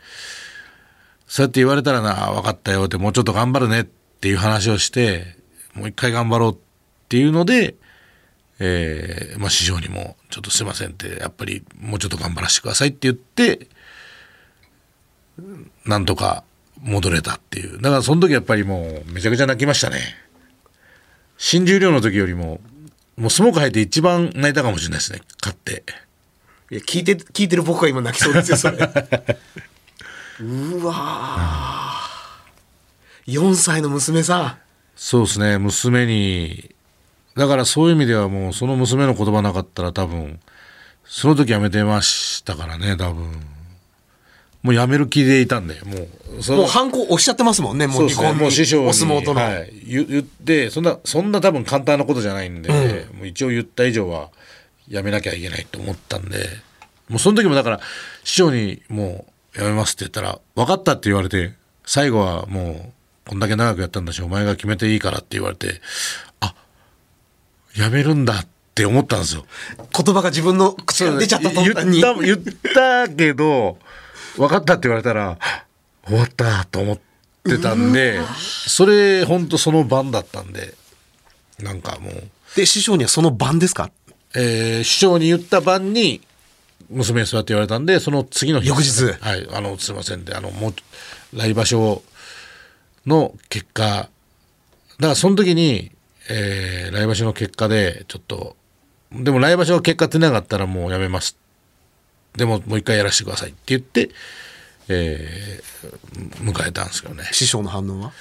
[1.28, 5.36] そうやって言われたらな分かったよってもうちょっと頑張るねっていう話をして
[5.74, 6.58] もう一回頑張ろうっ
[7.08, 7.76] ていうので、
[8.60, 13.68] えーまあ、師匠にも「ちょっとすいません」ってやっぱりもうちょっと頑張らせてくださいって言って
[15.86, 16.44] なんとか
[16.82, 20.00] 戻れたっていうだからその時やっぱりもうめちゃくちゃ泣きましたね
[21.38, 22.60] 新十両の時よりも
[23.16, 25.84] もう相撲界入って一番泣いたかもしれないですね勝って
[26.72, 28.78] いや、聞いて、聞いてる僕が今泣きそうですよ、それ。
[30.40, 31.99] うわー。
[33.30, 34.58] 4歳の娘さ
[34.96, 36.76] そうですね娘に
[37.36, 40.40] だからそういう意味ではもうその娘の言葉なかったら多分
[41.06, 43.32] その時やめてましたからね多分
[44.62, 48.42] もうやめる気でいたんでもうもう反抗押しちゃってますもんね、もそう離婚に。
[48.42, 49.42] もう師匠にお相撲との。
[49.42, 52.70] はい、言言ってそんなそんな多分簡単なことじゃないんで、
[53.14, 54.30] もう一応言った以上は
[54.90, 56.46] やめなきゃいけないと思ったんで
[57.08, 57.80] もうその時もだから
[58.24, 61.54] 師匠にもうやめますって言ったら分かったって言われて
[61.86, 62.94] 最後はもう
[63.30, 65.82] こんだけ長くやったんだしお前が決めていいからって言われて
[66.40, 66.56] あ
[67.78, 69.46] やめるんだって思ったんですよ。
[69.96, 72.02] 言葉が自分の口から出ちゃったと思ったのに。
[72.02, 73.78] 言った言ったけど
[74.36, 75.38] 分かったって言われたら
[76.08, 77.00] 終わったと思っ
[77.44, 78.20] てたんで
[78.68, 80.74] それ本当その晩だったんで
[81.60, 82.14] なんかもう、
[82.56, 83.92] で、師匠にはその晩ですか？
[84.34, 86.22] えー師匠に言った晩に
[86.90, 90.74] 娘にそうやって言われたんでその次の日翌日はいあのすいませんであのもう
[91.38, 92.02] 来場所
[93.06, 93.84] の結果。
[93.84, 94.10] だか
[95.00, 95.92] らその時に、
[96.30, 98.56] えー来場所の結果でちょっと
[99.12, 101.38] でも来場所の結果出なかったらもうやめます。
[102.36, 104.10] でももう一回やらせてくださいって言って、
[104.88, 107.24] えー迎えたんですけどね。
[107.32, 108.10] 師匠の反応は？
[108.10, 108.12] い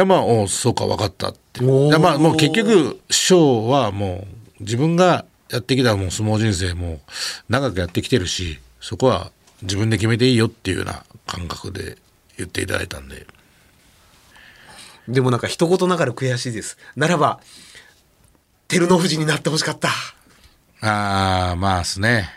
[0.00, 4.26] やまあおうそうか分かったってまあもう結局師匠はも
[4.60, 7.00] う自分がやってきたもう相撲人生も
[7.48, 9.30] 長くやってきてるしそこは
[9.62, 11.96] 自分で決めていいよっていうような感覚で
[12.36, 13.24] 言っていただいたんで
[15.08, 16.78] でもなんか一言ながら悔しいです。
[16.96, 17.40] ならば、
[18.68, 19.90] 照ノ富士になってほしかった。
[20.80, 22.28] ああまあですね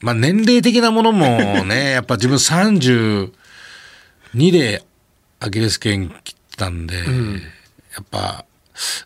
[0.00, 3.32] まあ年齢的なものもね やっぱ自分32
[4.52, 4.84] で
[5.40, 7.02] アキレス腱切ったんで、や
[8.02, 8.44] っぱ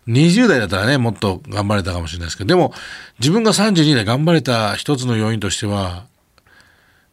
[0.09, 2.75] 20代だったらねもっと頑張れたかもしれないですけどでも
[3.21, 6.07] 自分が32で頑張れた一つの要因としては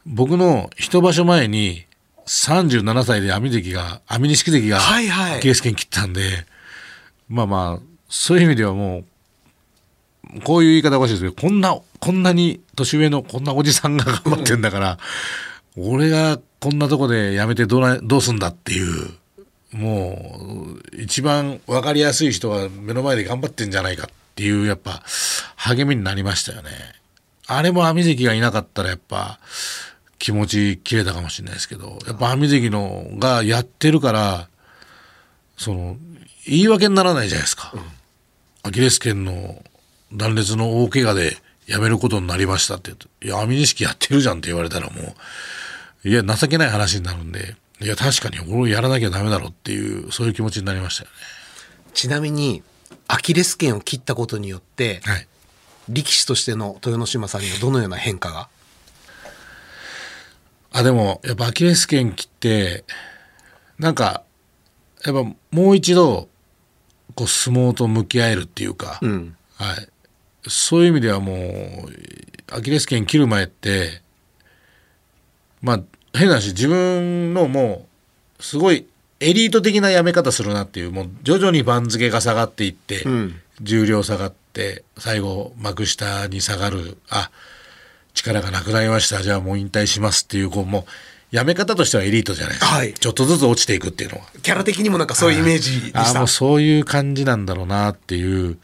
[0.05, 1.85] 僕の一場所前に
[2.29, 6.45] 37歳で網関が網錦関がはいはいアキレス腱切ったんで、
[7.27, 8.99] まあまあそういう意味ではも
[10.35, 14.97] うこういう言い方おかしいですけどこんなこんなに年上のこんなおじさんが頑張ってんだから、
[15.75, 19.09] 俺がこんなとこで辞めてどうなどうすんだっていう
[19.71, 25.01] もう一番分かりやすい人が目の前で頑張ってんじゃないかっていうやっぱ
[25.55, 26.69] 励みになりましたよね。
[27.47, 29.39] あれも網関がいなかったらやっぱ
[30.19, 34.49] 気持ち切れたかもしれないですけどやっぱ網関のがやってるから
[35.57, 35.97] その
[36.45, 37.73] 言い訳にならないじゃないですか。
[38.63, 39.63] アキレス腱の
[40.13, 45.15] 断裂の大怪我で辞めることになりましたって言うと「いや網錦やってるじゃん」って言われたらも
[46.03, 51.09] ういや情けない話になるんでいや確かに俺やらなきゃダメだろっていうそういう気持ちになりましたよ
[51.93, 52.63] ちなみに
[53.07, 55.13] アキレス腱を切ったことによってね。
[55.13, 55.27] はい
[55.91, 58.47] 力士としての豊ノ島さんにはどのような変化が？
[60.71, 62.83] あでもやっぱアキレス腱切って
[63.77, 64.23] なんか
[65.05, 66.29] やっぱもう一度
[67.15, 69.35] こう相撲と向き合えるっていうか、ん。
[69.55, 69.87] はい、
[70.47, 74.01] そういう意味ではもうアキレス腱切る前って
[75.61, 75.81] まあ
[76.13, 77.87] 変な話自分のも
[78.39, 78.87] うすごい
[79.19, 83.41] エリート的なやめ方するなっていうもう徐々に番付が下がっていって、ん。
[83.61, 86.97] 重量下がって最後幕下に下がる。
[87.09, 87.29] あ
[88.19, 89.21] 力がなくなりました。
[89.21, 90.83] じゃあもう引退しますっていうこうもう
[91.31, 92.93] やめ方としてはエリートじゃないですか、はい。
[92.93, 94.25] ちょっとずつ落ちていくっていうのは。
[94.41, 96.09] キャラ的にもなんかそういうイメージでした。
[96.09, 98.57] あもうそういう感じなんだろうなっていう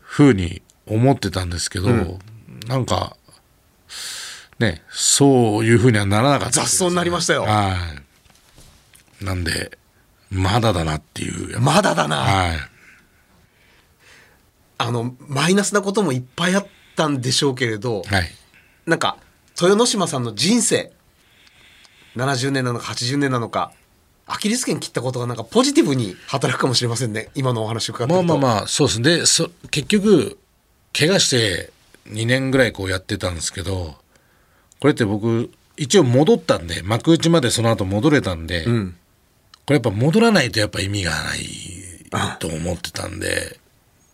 [0.00, 1.88] ふうに思ってたんですけど、
[2.66, 3.16] なんか
[4.58, 6.60] ねそういうふうにはならなかった。
[6.60, 7.42] です雑草になりましたよ。
[7.42, 7.76] は
[9.20, 9.24] い。
[9.24, 9.78] なんで
[10.30, 11.58] まだだなっていう。
[11.58, 12.58] まだだな、はい。
[14.76, 18.30] あのマイナスなこともいっぱいあったんでしょうけれど、はい
[18.88, 19.18] なんか
[19.50, 20.90] 豊ノ島さんの人生。
[22.16, 23.72] 70年なのか80年なのか。
[24.26, 27.28] アキレス腱切ったことがなんかポジティブに働くかもしれませんね。
[27.34, 29.16] 今のお話を伺ってまあまあまあそうですね。
[29.18, 30.38] でそ結局
[30.98, 31.70] 怪我して
[32.06, 33.94] 2年ぐらいこうやってたんですけど
[34.80, 38.96] これって僕一応戻ったんで幕内までその後戻れたんで、ん。
[39.66, 41.40] これやっぱ戻らないとやっぱ意味がない
[42.38, 43.58] と思ってたんで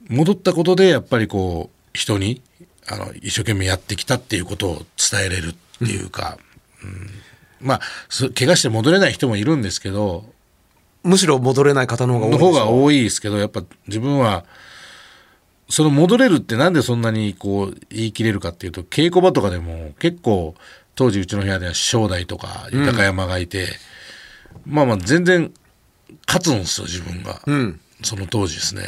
[0.08, 2.42] 戻ったことでやっぱりこう人に
[2.88, 6.38] あの一生懸命やってきたっていうことを伝えれるっていうか、
[6.82, 7.10] うん。
[7.60, 10.26] まあそ怪我して戻れない人もいるんですけど
[11.02, 14.44] むしろ戻れない方の方が多い方が多いですけどやっぱ自分は
[15.68, 20.54] その戻れるってなんでそんなにこう言い切れるかっていうと稽古場とかでも結構
[20.94, 23.66] 当時うちの部屋では正代とか豊山がいて、
[24.66, 25.52] まあまあ全然
[26.26, 27.80] 勝つんですよ自分が、ん。
[28.02, 28.82] その当時ですね。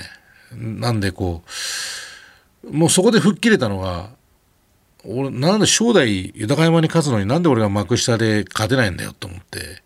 [0.52, 1.50] なんでこう
[2.70, 4.10] もうそこで吹っ切れたのが
[5.04, 9.82] 俺なんで正代豊山に勝つのになんで俺が幕下で勝てないんだよと思って。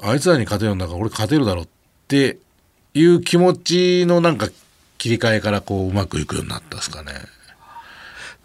[0.00, 1.68] あいつらに勝てるんだから俺勝てるだろうっ
[2.06, 2.38] て
[2.94, 4.48] いう気持ちのなんか
[4.96, 7.12] 切り替えからこううまくいくようになったですかね。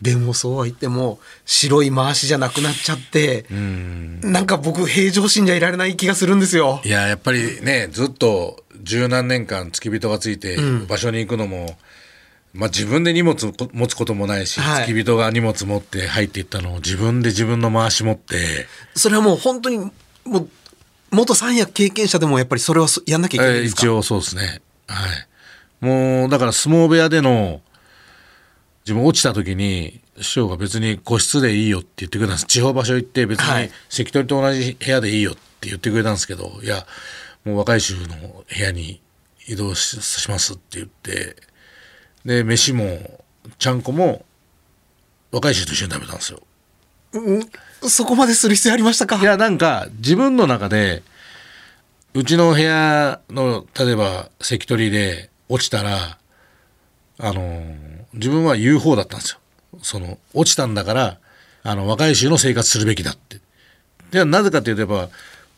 [0.01, 10.57] でもそうは言っても白い回しじゃなくなっちゃってなんか僕平常心じゃいられない気がするんですよいややっぱりねずっと十何年間付き人がついて
[10.89, 11.77] 場所に行くのも、
[12.53, 19.79] まあ自分で荷物を持つこともないし、はい付き人が荷物持って入っていったのを自分で自分の回し持って、それはもう本当に
[20.25, 20.49] もう
[21.11, 24.61] 元三役経験者でもやっぱりそれはそやんなきゃいけないんですか、えー一応そうですね。
[24.87, 25.07] は
[25.81, 25.85] い。
[25.85, 27.61] もう、だから相撲部屋での、
[28.85, 32.45] 自分落ちた時に、師匠が別に個室でいいよって言ってくれたんです。
[32.45, 36.85] 地方場所行って別はいに関取と同じ部屋でいいよって言ってくれたんですけど、いや、
[37.45, 39.01] もう若い衆の部屋に
[39.47, 41.35] 移動ししますって言って、
[42.25, 43.21] で、飯も、
[43.59, 44.25] ちゃんこも、
[45.31, 46.41] 若い衆と一緒に食べたんですよ。
[47.89, 49.17] そこまでする必要ありましたか？
[49.17, 51.03] いや、なんか、自分の中で、
[52.13, 56.17] うちの部屋の、例えば、関取で落ちたら、
[57.19, 57.75] あの、
[58.13, 59.39] 自分は言う方だったんですよ。
[59.81, 61.17] その、落ちたんだから、
[61.63, 63.39] あの、若い衆の生活するべきだって。
[64.11, 65.15] で、なぜかというと、やっぱ、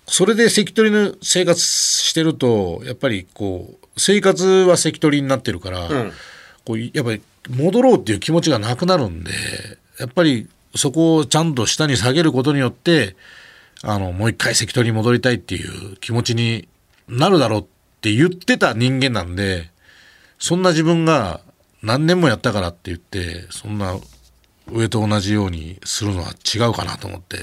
[0.08, 5.90] それで関取の生活してると、やっぱりこう、生活は関取になってるから、
[6.66, 9.32] こう、やっぱり戻ろうっていう気持ちがなくなるんで、
[10.00, 13.16] やっぱりそこをちゃんと下に下げることによって、
[13.84, 16.68] あの、もう一回関取に戻りたいっていう気持ちに
[17.08, 17.66] なるだろうっ
[18.02, 19.70] て言ってた人間なんで、
[20.40, 21.42] そんな自分が
[21.82, 23.96] 何年もやったからって言って、そんな
[24.72, 27.38] 上と同じようにするのは違うかなと思って。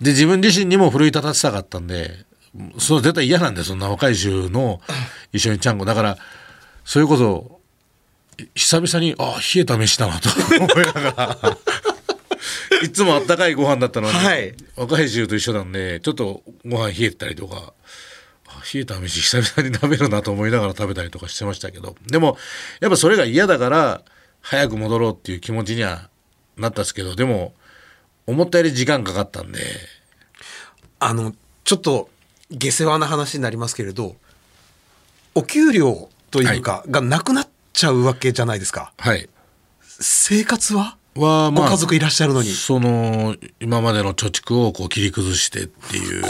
[0.00, 2.24] で、自分自身にも奮い立たせたかったんで、
[2.78, 4.80] それ絶対嫌なんで、そんな若い衆の
[5.32, 5.84] 一緒にちゃんこ。
[5.84, 6.18] だから、
[6.84, 7.57] それこそ、
[8.54, 10.28] 久々に、あ、冷えた飯だなと
[10.58, 11.58] 思いながら。
[12.82, 14.54] いつもあったかいご飯だったのに、はい。
[14.76, 17.72] 若い衆と一緒なんで、ちょっとご飯冷えてたりとか、
[18.46, 22.36] あ冷えた飯久々に食べるなと思いながら食べたりとかしてましたけど、でも、
[22.80, 24.02] やっぱそれが嫌だから、
[24.40, 26.08] 早く戻ろうっていう気持ちには
[26.56, 27.54] なったんですけど、でも、
[28.26, 29.60] 思ったより時間かかったんで、
[31.00, 31.34] あの、
[31.64, 32.08] ちょっと
[32.50, 34.16] 下世話な話になりますけれど、
[35.34, 37.48] お給料というか、がなくなっ
[37.78, 38.92] ちゃうわけじゃないですか。
[38.98, 39.28] はい。
[39.80, 40.96] 生活は？
[41.14, 42.50] は、ご家族いらっしゃるのに。
[42.50, 46.24] その、今までの貯蓄をこう切り崩してっていう。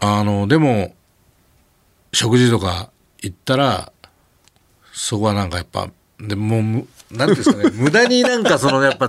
[0.00, 0.94] あの、でも、
[2.12, 2.90] 食事とか
[3.22, 3.92] 行ったら、
[4.92, 5.90] そこはなんかやっぱ、
[6.20, 9.08] でもうむ、なんていうんですかね、 無駄になんかそのやっぱ、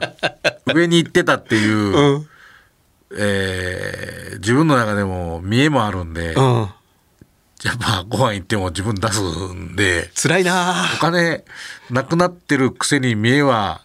[0.73, 2.29] 上に行ってたっていう、うん。
[3.17, 6.69] えー自分の中でも見栄もあるんで、うん。
[7.68, 9.22] やっぱご飯行っても自分出す
[9.53, 11.43] んで、辛いなお金
[11.89, 13.82] なくなってるくせに見栄は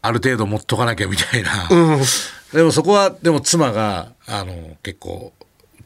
[0.00, 1.68] ある程度持っとかなきゃみたいな。
[1.68, 2.00] うん。
[2.52, 5.32] でもそこは、でも妻が、あの、結構、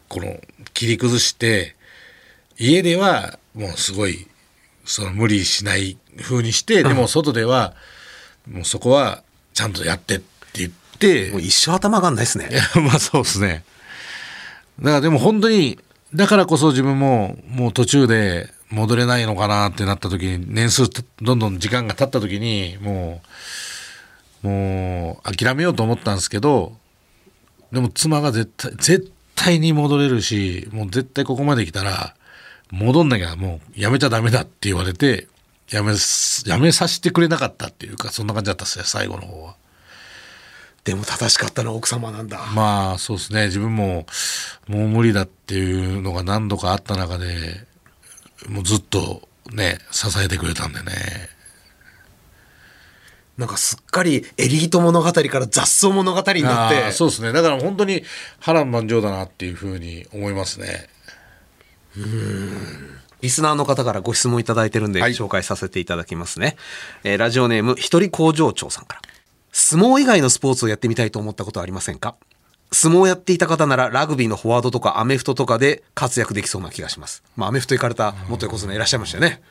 [0.08, 0.38] この、
[0.74, 1.76] 切り崩して、
[2.58, 4.26] 家ではもうすごい、
[4.84, 7.74] その無理しない風にして、でも外では、
[8.46, 9.22] もうそこは
[9.54, 13.64] ちゃんとやってって言ってもう、一生頭上がんないですねまあそうですね。
[14.80, 15.78] だからでも本当に、
[16.14, 20.88] だからこそ自分ももう途中で戻れないのかなってなった時に、年数
[21.22, 23.20] どんどん時間が経った時に、も
[24.42, 26.72] う、もう諦めようと思ったんですけど、
[27.72, 32.14] でも妻が絶対、絶対に戻れるし、もう絶対ここまで来たら、
[32.70, 35.28] 戻んなきゃもうやめちゃダメだって言われて、
[35.70, 35.94] やめ、
[36.46, 39.56] やめさせてくれなかったっていうか、そんな感じだったっすよ、最後の方は。
[40.90, 42.40] でも正しかったのは奥様なんだ。
[42.52, 44.06] まあそうですね自分も
[44.66, 47.26] もう無理だっていうのが何度かあった中で
[48.48, 49.22] もうずっと
[49.52, 50.90] ね支えてくれたんでね
[53.38, 56.90] なんかすっかりエリート物語から雑草物語になって。
[56.90, 58.02] そうですねだから本当に
[58.40, 60.88] 波乱万丈だなっていうふうに思いますね
[63.20, 66.56] リスナーの方からご質問いただいてるんで、はい紹介させていただきますね。
[67.04, 69.09] えーラジオネーム、一人工場長さんから。
[69.52, 72.16] 相撲以外のスポーツをやってみたいと思ったことはありませんか？
[72.72, 77.24] 相撲をやっていた方ならラグビーのフォワードとかアメフトとかで活躍できそうな気がします。
[77.36, 79.42] まあアメフト行かれた元横綱いらっしゃいましたよね。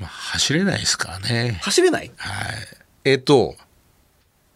[0.00, 1.60] まあ走れないですからね。
[1.62, 2.10] 走れない？
[2.16, 2.56] はい。
[3.04, 3.54] えっ、と、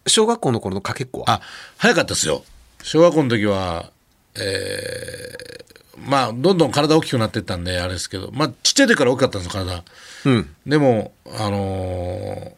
[0.09, 1.35] 小学校の頃のかけっこは？
[1.35, 1.41] あ
[1.77, 2.43] 早かったですよ。
[2.83, 3.93] 小学校の時は
[4.35, 9.85] えーまあどんどん体大きくなってったんであれですけどまあちっちゃい時から大きかったんですよ体。
[10.27, 10.55] うん。
[10.67, 12.58] でも、あのー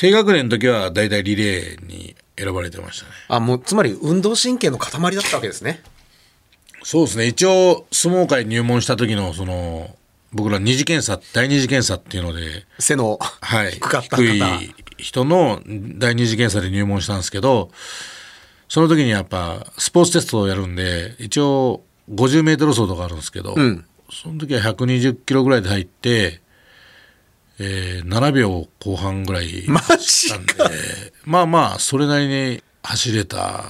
[0.00, 3.12] 低学年の時は大体リレーに選ばれてましたね。
[3.28, 5.82] あ、もう、つまり運動神経の塊だったわけですね。
[6.82, 7.26] そうですね。
[7.26, 9.94] 一応、相撲界入門した時の、その、
[10.32, 13.72] 僕ら二次検査、第二次検査っていうので、背のはい。
[13.72, 14.22] 低かった方。
[14.22, 17.70] 低い人の第二次検査で入門したんですけど、
[18.70, 26.40] その時にやっぱ、スポーツテストをやるんで、一応、50メートル走とかあるんですけど、んその時は120キロぐらいで入って、
[27.62, 29.48] えー、7秒後半ぐらい
[29.98, 30.54] したんで、
[31.24, 33.62] まあまあ、それなりに走れたんで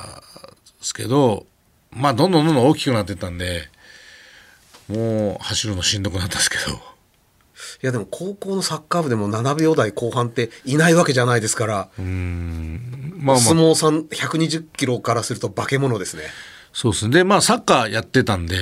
[0.80, 1.46] すけど、
[1.90, 3.68] まあ、どんどんどんどん大きくなってったんで、
[4.88, 6.78] もう走るのしんどくなったんですけど、い
[7.82, 12.06] やでも高校のサッカー部でも7秒台後半っていないわけじゃないですから、まあ
[13.18, 16.22] まあ、相撲さん120キロからすると化け物ですね。
[16.72, 17.14] そうですね。
[17.14, 18.56] で、まあ、サッカーやってたんで、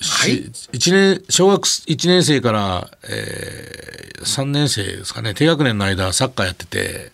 [0.00, 7.12] はいし一年、小学1年生から、えー、3年生ですかね、低学年の間、サッカーやってて、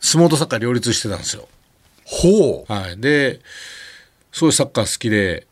[0.00, 1.48] 相撲とサッカー両立してたんですよ。
[2.04, 2.72] ほう。
[2.72, 3.00] はい。
[3.00, 3.40] で、
[4.32, 5.46] すごいサッカー好きで、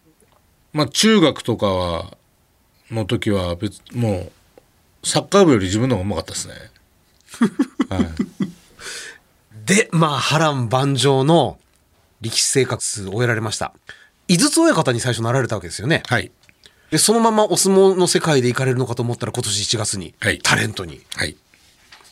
[0.73, 2.17] まあ、中学とかは、
[2.91, 4.31] の時は別、も
[5.03, 6.55] う、サッカー部より自分の方がうまかったですね。
[7.89, 8.09] はい。
[9.65, 11.59] で、まあ波乱万丈の
[12.21, 13.73] 力士生活を終えられました。
[14.29, 16.03] 井筒親方に最初なられたわけですよね。
[16.07, 16.31] はい。
[16.91, 21.01] で、そのままお相撲の世界で行かれるのかと思ったら今年1月に、はいタレントに。
[21.17, 21.37] はい。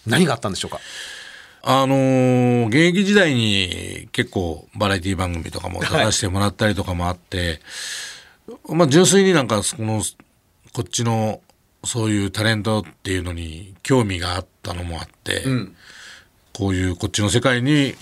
[0.06, 0.80] 何があったんでしょうか？
[1.62, 7.60] あのー現役時代に結構バラエティ番組とかも出させてもらったりとかもあって、
[8.68, 10.02] まあ純粋になんかその、
[10.72, 11.42] こっちの
[11.84, 15.74] そういうタレントっていうのに興味があったのもあって、ん
[16.54, 17.94] こういうこっちの世界に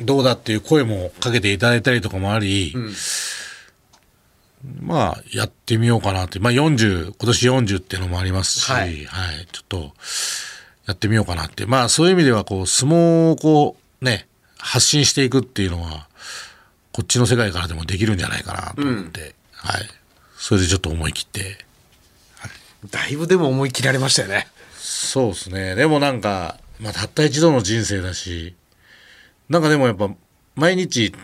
[0.00, 2.74] どうだっていう声もかけていただいたりとかもあり、
[4.80, 9.06] まあやってみようかなって、まあ40、今年40っていうのもありますし、ははいい、
[9.52, 9.92] ちょっと
[10.86, 11.66] やってみようかなって。
[11.66, 14.26] まあそういう意味ではこう相撲をこうね、
[14.58, 16.08] 発信していくっていうのは、
[16.92, 19.82] こっちの世界からでもできるんじゃないかなと思って、はい。
[20.36, 21.64] それでちょっと思い切って、
[22.90, 24.48] だいぶでも思い切られましたよね。
[24.76, 25.74] そうですね。
[25.74, 28.54] でもなんか、まあ、たった一度の人生だし、
[29.48, 30.10] なんかでもやっぱ、
[30.54, 31.14] 毎日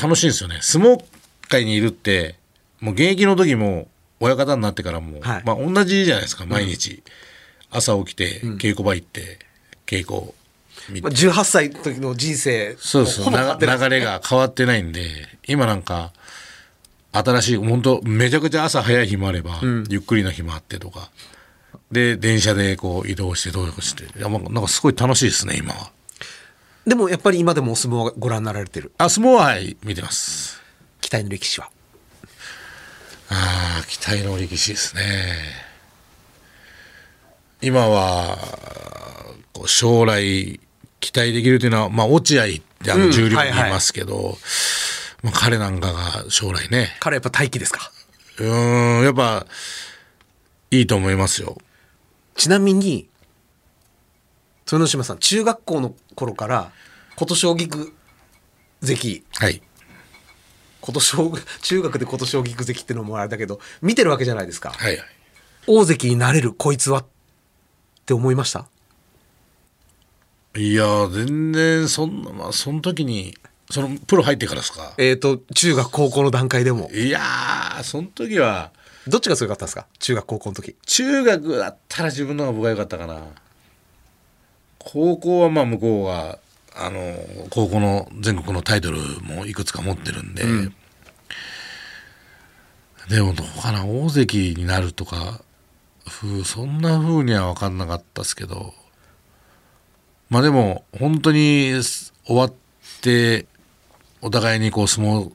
[0.00, 0.58] 楽しいんですよね。
[0.60, 1.02] 相撲
[1.48, 2.36] 界にいるって、
[2.80, 3.88] もう現役の時も、
[4.20, 5.42] 親方になってからも、はい。
[5.44, 7.02] まあ同じじゃないですか、毎日。
[7.70, 9.38] 朝起きて、稽古場行って、
[9.86, 10.32] 稽古
[10.88, 11.02] 見て。
[11.02, 15.10] まあ、18歳の時の人生そうそう、ほぼ変わってないな流れが変わってないんで、
[15.46, 16.12] 今なんか、
[17.12, 21.10] 新しい、本当めちゃくちゃ朝早い日もあれば、ゆっくりな日もあってとか、
[21.90, 25.90] で、電車でこう移動してどうこうして、いやなんかすごい楽しいですね、今は。
[26.86, 30.60] でもやっぱり今でもお相撲はご覧になられてるあ、相撲ははい、見てます。
[31.00, 31.70] 期待の歴史は？
[33.28, 35.02] ああ、期待の力士ですね。
[37.60, 38.36] 今は、
[39.52, 40.60] こう将来
[41.00, 42.48] 期待できるというのは、まあ、落合っ
[42.84, 44.36] てあの重量にいますけど、
[45.22, 47.92] まあ、彼なんかが将来ね、彼やっぱ大気ですか？
[48.38, 49.46] うーん、やっぱ、
[50.72, 51.56] いいと思いますよ。
[52.34, 53.08] ちなみに
[54.64, 56.72] 豊ノ島さん中学校の頃から
[57.16, 57.92] 琴奨菊
[58.82, 59.24] 関。
[59.38, 59.62] はい。
[60.80, 64.70] 琴奨中学で琴奨菊関ってのもあれだけど見てるわけじゃないですか。
[64.70, 65.06] はいはい。
[65.66, 67.06] 大関になれるこいつはっ
[68.04, 68.66] て思いました？
[70.56, 73.34] いやー、全然、そんな、まあ、その時に、
[73.70, 74.92] その、プロ入ってからですか？
[74.98, 76.90] えっ、と中学高校の段階でも。
[76.92, 78.72] いやー、その時は、
[79.06, 79.86] どっちが強かったんですか？
[80.00, 80.76] 中学高校の時。
[80.84, 83.20] 中学だったら自分の方が僕が良かったかな
[84.84, 86.38] 高校はまあ向こうが
[86.74, 87.00] あの
[87.50, 90.44] 高校の全国のタイトルもいくつか持ってるんで、
[93.08, 95.40] でもどうかな大関になるとか
[96.08, 98.72] ふうそんな風には分かんなかったですけど
[100.30, 101.72] まあでも本当に
[102.24, 102.52] 終わっ
[103.02, 103.46] て
[104.20, 105.32] お互いにこう相撲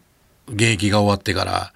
[0.47, 1.73] 現役が終わってから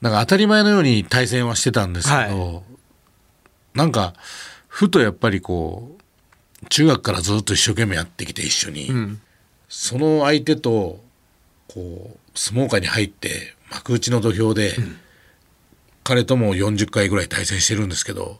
[0.00, 2.62] なんか当たり前のように対戦はしてたんですけど、
[3.74, 4.14] なんか
[4.66, 5.97] ふとやっぱりこう
[6.68, 8.90] 中学からずっと一生懸命やってきて一緒に、
[9.68, 11.00] その相手と
[11.68, 14.74] こう相撲界に入って幕内の土俵で、
[16.04, 18.38] 彼とも40回ぐらい対戦してるんですけど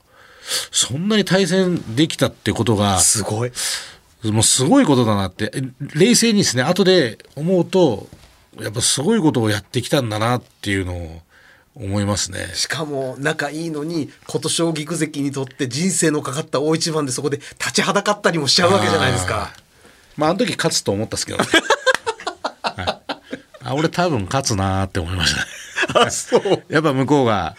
[0.73, 3.53] そんなに対戦できたってことがすごい。
[4.25, 5.63] もうすごいことだなってえ
[5.95, 8.09] 冷静にですね後で思うと
[8.59, 11.23] やっぱすごいことをやってきたんだなっていうのを
[11.81, 12.51] 思いますね。
[12.55, 19.53] しかも仲いいのに琴奨菊関にとって人生のかかった大一番でそこで立ちはだかったりもしちゃうわけじゃないですか
[20.17, 21.45] まああの時勝つと思ったんですけどね。
[22.63, 22.83] は
[23.33, 26.07] いあ俺多分勝つなーって思いましたね。
[26.07, 27.57] あそうやっぱ向こうが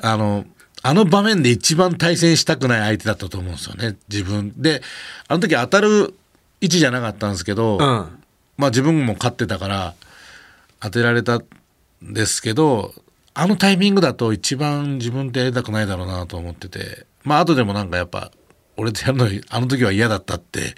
[0.00, 0.44] あの
[0.82, 4.82] あの場面で一番対戦したくない相手だったと思うんですよね自分で
[5.28, 6.14] あの時当たる
[6.60, 8.18] 位置じゃなかったんですけど、うん
[8.56, 9.94] まあ自分も勝ってたから
[10.80, 11.44] 当てられたん
[12.02, 12.94] ですけど
[13.34, 17.06] あのタイミングだと一番自分ってやりたくないだろうなと思ってて。
[17.24, 18.30] まあ後でもなんかやっぱ
[18.76, 20.74] 俺とやるの あの時は嫌だったって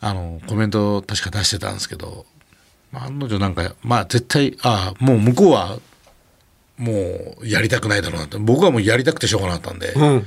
[0.00, 2.26] あのコメントを確か出してたんですけど、
[2.92, 5.78] まあ、案の定なんかまあ絶対ああもう向こうは
[6.76, 6.92] も
[7.40, 8.38] うやりたくないだろうなって。
[8.38, 10.26] 僕はもうやりたくてしょうがなかったんで、うん。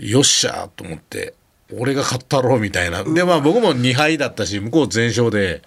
[0.00, 1.34] よっしゃーと思って
[1.76, 3.02] 俺が勝ったろうみたいな。
[3.04, 5.62] でまあ僕も2敗だったし向こう全勝で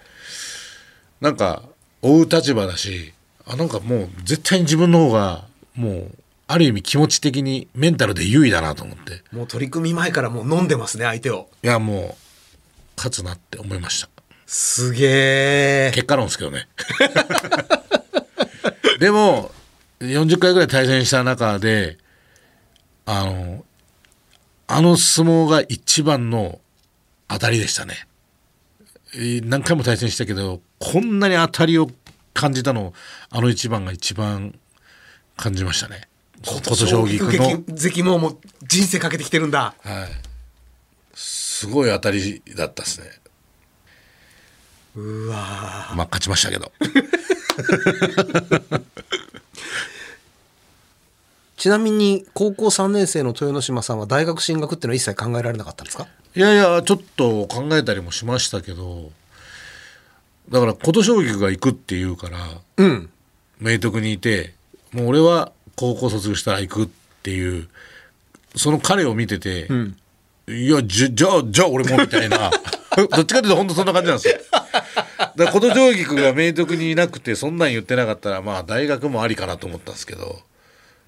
[1.20, 1.62] なんか
[2.00, 3.12] 追う立場だし
[3.46, 9.22] あなんかもう絶対に自分の方がもうある意味気持ち的にメンタルで優位だなと思って。
[9.32, 11.48] もう取り組み前からもう飲んでますね相手を。
[11.62, 12.14] いやもう
[12.96, 14.08] 勝つなって思いました。
[14.46, 15.06] すげ
[15.88, 15.92] え。
[15.94, 16.68] 結果論ですけどね
[18.98, 19.50] でも
[20.00, 21.96] 40回ぐらい対戦した中で
[23.06, 23.64] あの
[24.66, 26.60] あの相撲が一番の
[27.28, 28.06] 当たりでしたね。
[29.14, 31.88] えー何回も対戦したけどこんなに当たりを
[32.34, 32.92] 感じたの
[33.30, 34.58] あの一番が一番
[35.36, 36.08] 感じましたね。
[36.44, 39.74] 琴奨菊の関ももう人生かけてきてるんだ。
[39.80, 40.08] はい。
[41.14, 43.06] すごい当たりだったですね。
[44.96, 45.36] うわ
[45.94, 46.72] まあ勝ちましたけど。
[51.56, 56.08] ちなみに高校3年生の豊ノ島さんは大学進学っていうのは一切考えられなかったんですか？
[56.34, 59.12] いやいやちょっと考えたりもしましたけど
[60.50, 62.38] だから琴奨菊が行くって言うから
[62.76, 63.10] うん。
[63.60, 64.54] 明徳にいて
[64.92, 66.88] もう俺は高校卒業したら行くっ
[67.22, 67.68] ていう
[68.56, 69.68] その彼を見てて、
[70.46, 72.50] いやじゃじゃあじゃあ俺もみたいな。
[72.96, 74.34] どっちかというと本当そんな感じなんですよ。
[74.52, 80.40] だから琴奨菊が明徳にいなくてそんなん言ってなかったらまあ大学もありかなと思ったんですけど。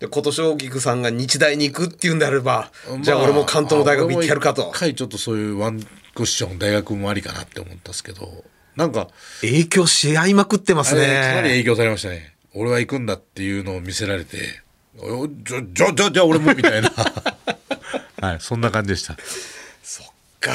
[0.01, 4.70] で琴奨菊さんが日大に行くっていうんであれば、じゃあ俺も関東の大学行ってやるかと。
[4.74, 5.80] 一回ちょっとそういうワン
[6.14, 8.45] クッション大学もありかなって思ったんですけど
[8.77, 9.09] なんか
[9.41, 12.35] 影響し合いまくってますあれかなりね影響されましたね。
[12.55, 14.39] 俺は行くんだっていうのを見せられて
[14.99, 16.91] おじゃじゃじゃじゃあ俺もみたいな。
[18.20, 19.16] はいそんな感じでした。
[20.45, 20.53] か。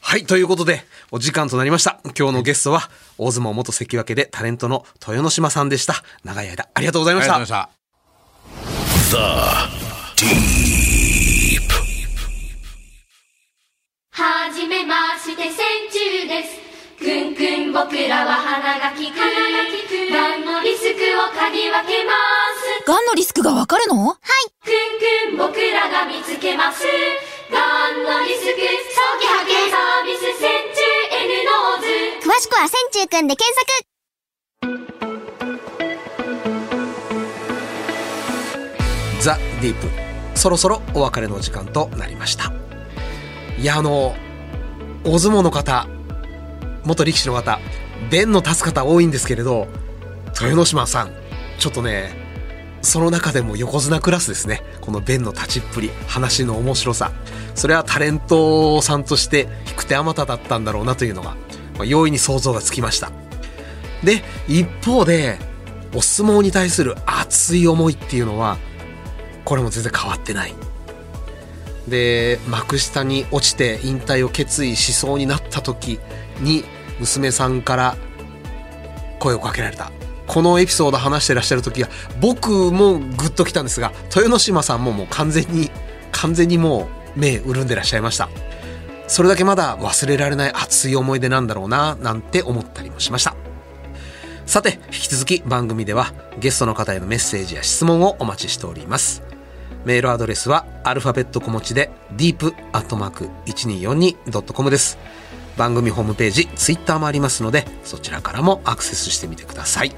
[0.00, 2.00] はいということでお時間となりました。
[2.18, 6.02] 今日のゲストは大相撲元関脇でタレントの豊ノ島さんでした。
[6.24, 7.36] 長い間ありがとうございました。
[7.36, 7.76] ありがとうございま
[8.96, 9.10] した。
[9.10, 11.70] The Deep.
[14.12, 14.50] は
[17.00, 19.16] くん僕らは鼻が利く。
[19.16, 22.12] がんのリスクを嗅ぎ分けま
[22.84, 22.84] す？
[22.86, 24.06] がんのリスクがわかるの？
[24.06, 24.18] はい。
[24.60, 26.84] くんくん僕らが見つけます。
[27.50, 28.60] がんのリスク？
[28.92, 30.82] 早期発見サービス線中
[31.24, 33.66] N ノーズ詳しくは千中くんで検索。
[39.22, 39.88] ザ・ディープ。
[40.38, 42.52] そろそろお別れの時間となりました。
[43.58, 44.14] いやあの
[45.04, 45.86] 大相撲の方
[46.84, 47.58] 元力士の方
[48.10, 49.68] 弁の立つ方多いんですけれど
[50.28, 51.12] 豊ノ島さん
[51.58, 52.30] ちょっとね
[52.82, 54.62] その中でも横綱クラスですね。
[54.80, 57.12] この弁の立ちっぷり話の面白さ。
[57.54, 61.32] それはタレントさんとして引く手あまただったんだろうなというのが、
[61.76, 63.12] まあ、容易に想像がつきました。
[64.02, 65.38] で一方で
[65.94, 68.56] お相撲に対する熱い思いっていうのは
[69.44, 70.54] これも全然変わってない。
[71.86, 75.98] で幕下に落ちて引退を決意しそうになった時
[76.40, 76.64] に
[76.98, 77.96] 娘さんから
[79.18, 79.90] 声をかけられた。
[80.26, 81.88] このエピソード話してらっしゃる時は
[82.20, 85.72] 僕もグッときたんですが豊ノ島さんももう完全に
[86.12, 88.28] 完全にもう目潤んでらっしゃいました。
[89.08, 93.34] それだけまだ忘れられない熱い思い出なんだろうななんて思ったりもしました。
[94.46, 99.24] さて引き続き番組ではゲストの方へのメッセージや質問をお待ちしております。
[99.84, 104.96] メールアドレスはアルファベット小文字で deep.1242.com です。
[105.60, 109.92] 番組ホームページツイッターもありますのでそちらからもアクセスしてみてください。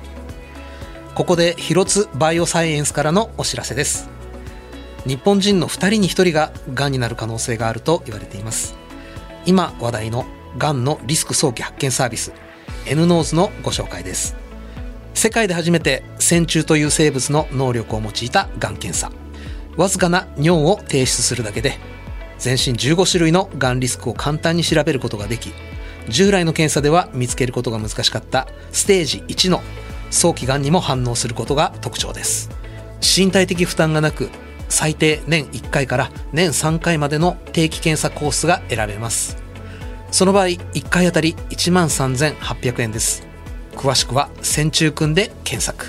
[1.14, 4.10] ここで広津バイオサイエンスからのお知らせです。
[5.06, 8.74] 日本人の2人に1人ががんになる可能性があると言われています。
[9.46, 10.24] 今話題の
[10.58, 12.32] がんのリスク早期発見サービス
[12.86, 14.34] N ノーズのご紹介です。
[15.14, 19.12] 世界で初めて線虫という生物の能力を用いたがん検査。
[19.76, 21.78] わずかな尿を提出するだけで
[22.42, 25.52] 全身15種類のがんリスクを簡単に調べることができ
[26.08, 29.62] 従来の検査では見つけることが難しかったステージ1の
[30.10, 32.50] 早期がんにも反応することが特徴です。
[33.00, 34.28] 身体的負担がなく
[34.68, 39.36] 最低年1回から年3回までの定期検査コースが選べます。
[40.10, 43.24] その場合1回あたり1万3800円です。
[43.76, 45.86] 詳しくは線虫くんで検索。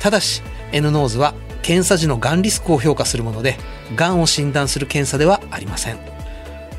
[0.00, 1.34] ただし N ノーズは
[1.66, 3.56] 検査時のがんリスクを評価するもので
[3.96, 5.98] がんを診断する検査ではありません。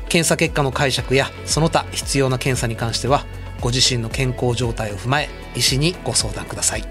[0.08, 3.26] 検査結果の解釈やその他必要な検査に関しては
[3.60, 6.84] ご自身の健康状態を踏まえ医師にご相談ください。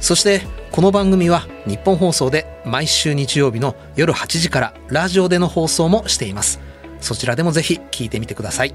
[0.00, 0.40] そして
[0.72, 6.58] この番組は日本放送で毎週日曜日の夜8時からラジオでの放送もしています。
[7.00, 8.74] そちらでもぜひ聞いてみてください。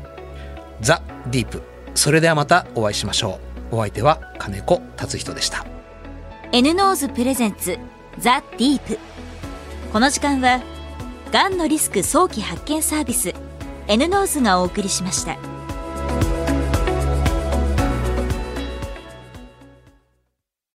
[0.82, 1.02] ザ・
[1.32, 1.64] ディープ。
[1.96, 3.40] それではまたお会いしましょ
[3.72, 3.78] う。
[3.78, 5.66] お相手は金子達人でした。
[6.52, 7.80] N-NOSE presents。
[8.20, 9.00] ザ・ディープ
[9.94, 10.62] この時間は
[11.32, 13.34] がんのリスク早期発見サービス
[13.88, 15.59] N ノーズがお送りしました。